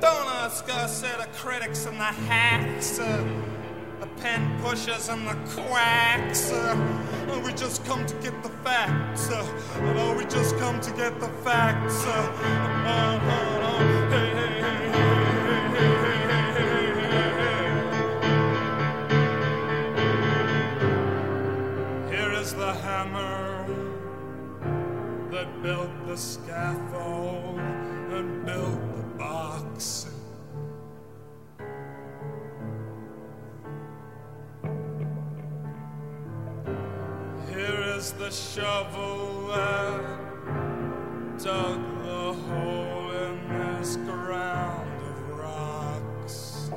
Don't 0.00 0.28
ask 0.44 0.68
us, 0.68 1.00
the 1.00 1.28
critics 1.34 1.86
and 1.86 1.98
the 1.98 2.04
hacks, 2.04 3.00
the 4.00 4.06
pen 4.20 4.60
pushers 4.62 5.08
and 5.08 5.26
the 5.26 5.36
quacks. 5.54 6.50
Uh, 6.50 7.42
we 7.44 7.52
just 7.52 7.84
come 7.84 8.04
to 8.06 8.14
get 8.16 8.42
the 8.42 8.48
facts. 8.64 9.30
Uh, 9.30 10.14
we 10.16 10.24
just 10.24 10.56
come 10.58 10.80
to 10.80 10.90
get 10.92 11.20
the 11.20 11.28
facts. 11.44 12.04
Uh, 12.06 13.30
the 22.60 22.74
hammer 22.74 23.64
that 25.30 25.62
built 25.62 25.90
the 26.06 26.16
scaffold 26.16 27.58
and 28.10 28.44
built 28.44 28.89
the 38.30 38.36
shovel 38.36 39.48
that 39.48 40.00
dug 41.42 41.80
the 42.04 42.32
hole 42.32 43.10
in 43.10 43.48
this 43.48 43.96
ground 43.96 44.88
of 45.02 45.30
rocks. 45.36 46.70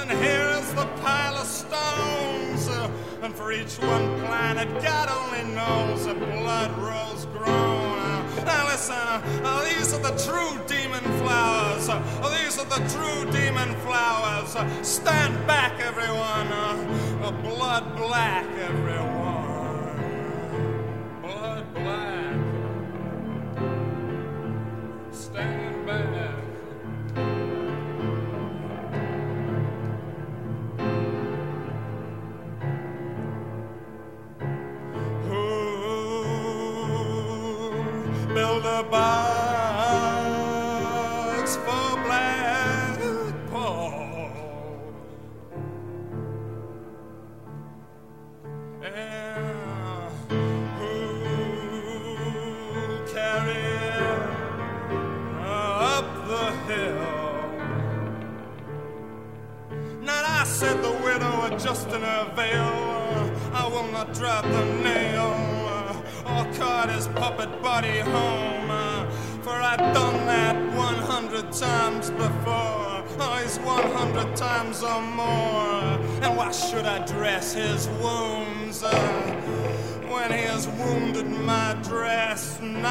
And 0.00 0.10
here 0.22 0.50
is 0.60 0.72
the 0.74 0.86
pile 1.02 1.34
of 1.34 1.46
stones, 1.48 2.68
uh, 2.68 2.88
and 3.22 3.34
for 3.34 3.50
each 3.50 3.76
one 3.80 4.20
planted, 4.20 4.68
God 4.80 5.08
only 5.08 5.52
knows 5.52 6.06
a 6.06 6.14
blood 6.14 6.70
rose 6.78 7.26
grown. 7.26 7.98
Uh, 7.98 8.44
now 8.44 8.66
listen, 8.66 8.94
uh, 8.94 9.64
these 9.64 9.92
are 9.92 10.00
the 10.00 10.16
true 10.24 10.64
demon 11.00 11.18
flowers. 11.20 11.88
Uh, 11.88 12.00
these 12.30 12.58
are 12.58 12.64
the 12.64 12.88
true 12.88 13.30
demon 13.30 13.74
flowers. 13.80 14.56
Stand 14.86 15.46
back, 15.46 15.80
everyone. 15.80 16.48
Uh, 16.48 17.30
blood 17.42 17.96
black, 17.96 18.46
everyone. 18.58 19.07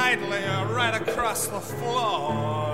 idly 0.07 0.41
uh, 0.45 0.63
right 0.71 0.95
across 1.01 1.47
the 1.47 1.59
floor. 1.59 2.66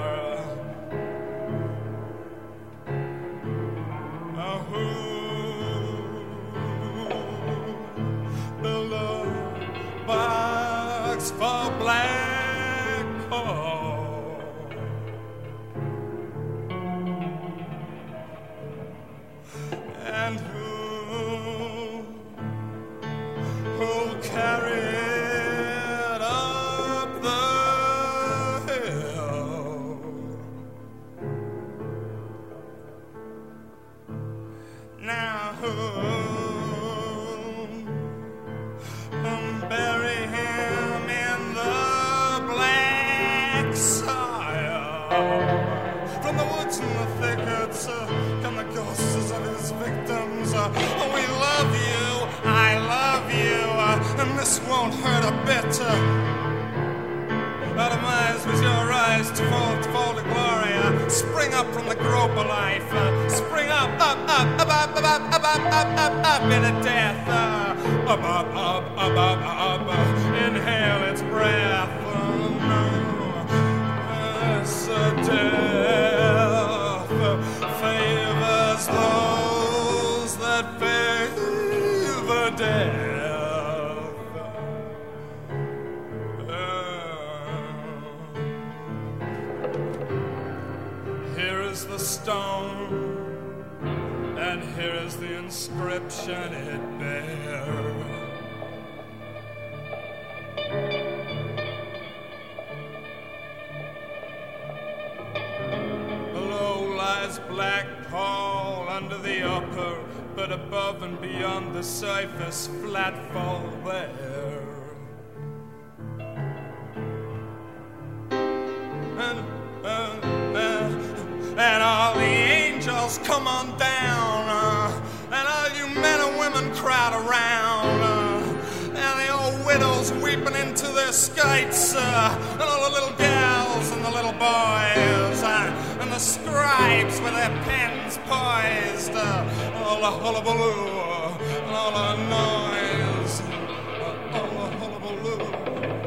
With 136.79 137.33
their 137.33 137.49
pens 137.63 138.17
poised, 138.25 139.11
uh, 139.13 139.45
all 139.85 139.99
the 139.99 140.11
hullabaloo, 140.23 140.99
uh, 140.99 141.71
all 141.71 141.91
the 141.91 142.15
noise, 142.29 143.41
uh, 143.41 144.33
all 144.33 144.47
the 144.47 144.77
hullabaloo, 144.79 145.39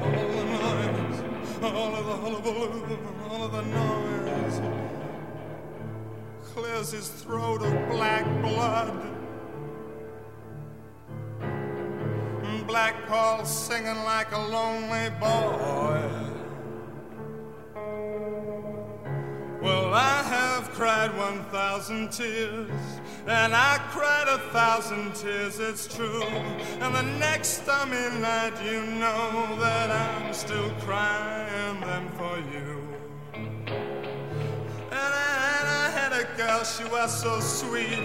all 0.02 0.32
the 0.34 0.44
noise, 0.56 1.18
all 1.62 1.94
of 1.94 2.06
the 2.06 2.16
hullabaloo, 2.16 2.98
all 3.30 3.44
of 3.44 3.52
the 3.52 3.62
noise. 3.62 4.60
clears 6.52 6.90
his 6.90 7.08
throat 7.08 7.62
of 7.62 7.88
black 7.88 8.24
blood. 8.42 9.12
Black 12.66 13.06
Paul 13.06 13.44
singing 13.44 14.02
like 14.04 14.32
a 14.32 14.38
lonely 14.38 15.10
boy. 15.20 16.26
Well, 19.62 19.94
I 19.94 20.22
have 20.22 20.55
cried 20.76 21.16
1,000 21.16 22.12
tears, 22.12 22.68
and 23.26 23.54
I 23.54 23.78
cried 23.92 24.28
a 24.28 24.36
thousand 24.52 25.14
tears, 25.14 25.58
it's 25.58 25.86
true. 25.96 26.22
And 26.22 26.94
the 26.94 27.02
next 27.18 27.62
stormy 27.62 27.96
night, 28.20 28.52
you 28.62 28.84
know 28.84 29.56
that 29.58 29.90
I'm 29.90 30.34
still 30.34 30.68
crying 30.80 31.80
them 31.80 32.10
for 32.18 32.36
you. 32.52 32.82
And 34.92 35.12
I, 35.14 35.56
and 35.60 35.66
I 35.66 35.90
had 35.96 36.12
a 36.12 36.36
girl, 36.36 36.62
she 36.62 36.84
was 36.84 37.22
so 37.22 37.40
sweet, 37.40 37.98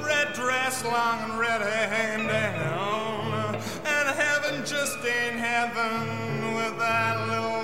red 0.00 0.32
dress, 0.32 0.84
long 0.84 1.28
and 1.28 1.40
red 1.40 1.60
hair 1.60 2.18
down. 2.18 3.56
And 3.84 4.08
heaven 4.10 4.64
just 4.64 4.98
ain't 4.98 5.40
heaven 5.40 6.54
with 6.54 6.78
that 6.78 7.26
little 7.26 7.61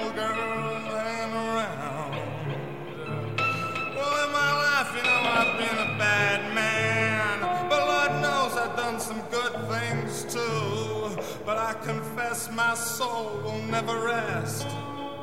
But 11.49 11.57
I 11.57 11.73
confess 11.73 12.51
my 12.53 12.75
soul 12.75 13.41
will 13.43 13.63
never 13.71 14.05
rest 14.05 14.67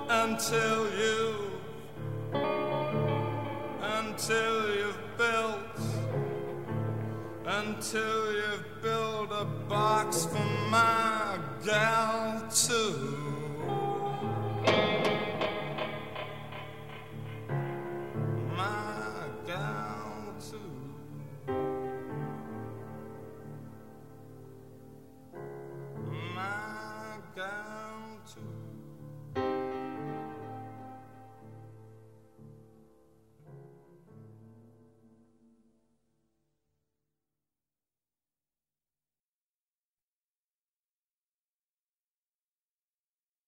until 0.10 0.90
you, 0.98 1.36
until 3.80 4.76
you've 4.76 5.18
built, 5.20 5.80
until 7.46 8.34
you've 8.34 8.82
built 8.82 9.30
a 9.34 9.46
box 9.70 10.26
for 10.26 10.48
my 10.72 11.38
gal 11.64 12.42
too. 12.50 13.46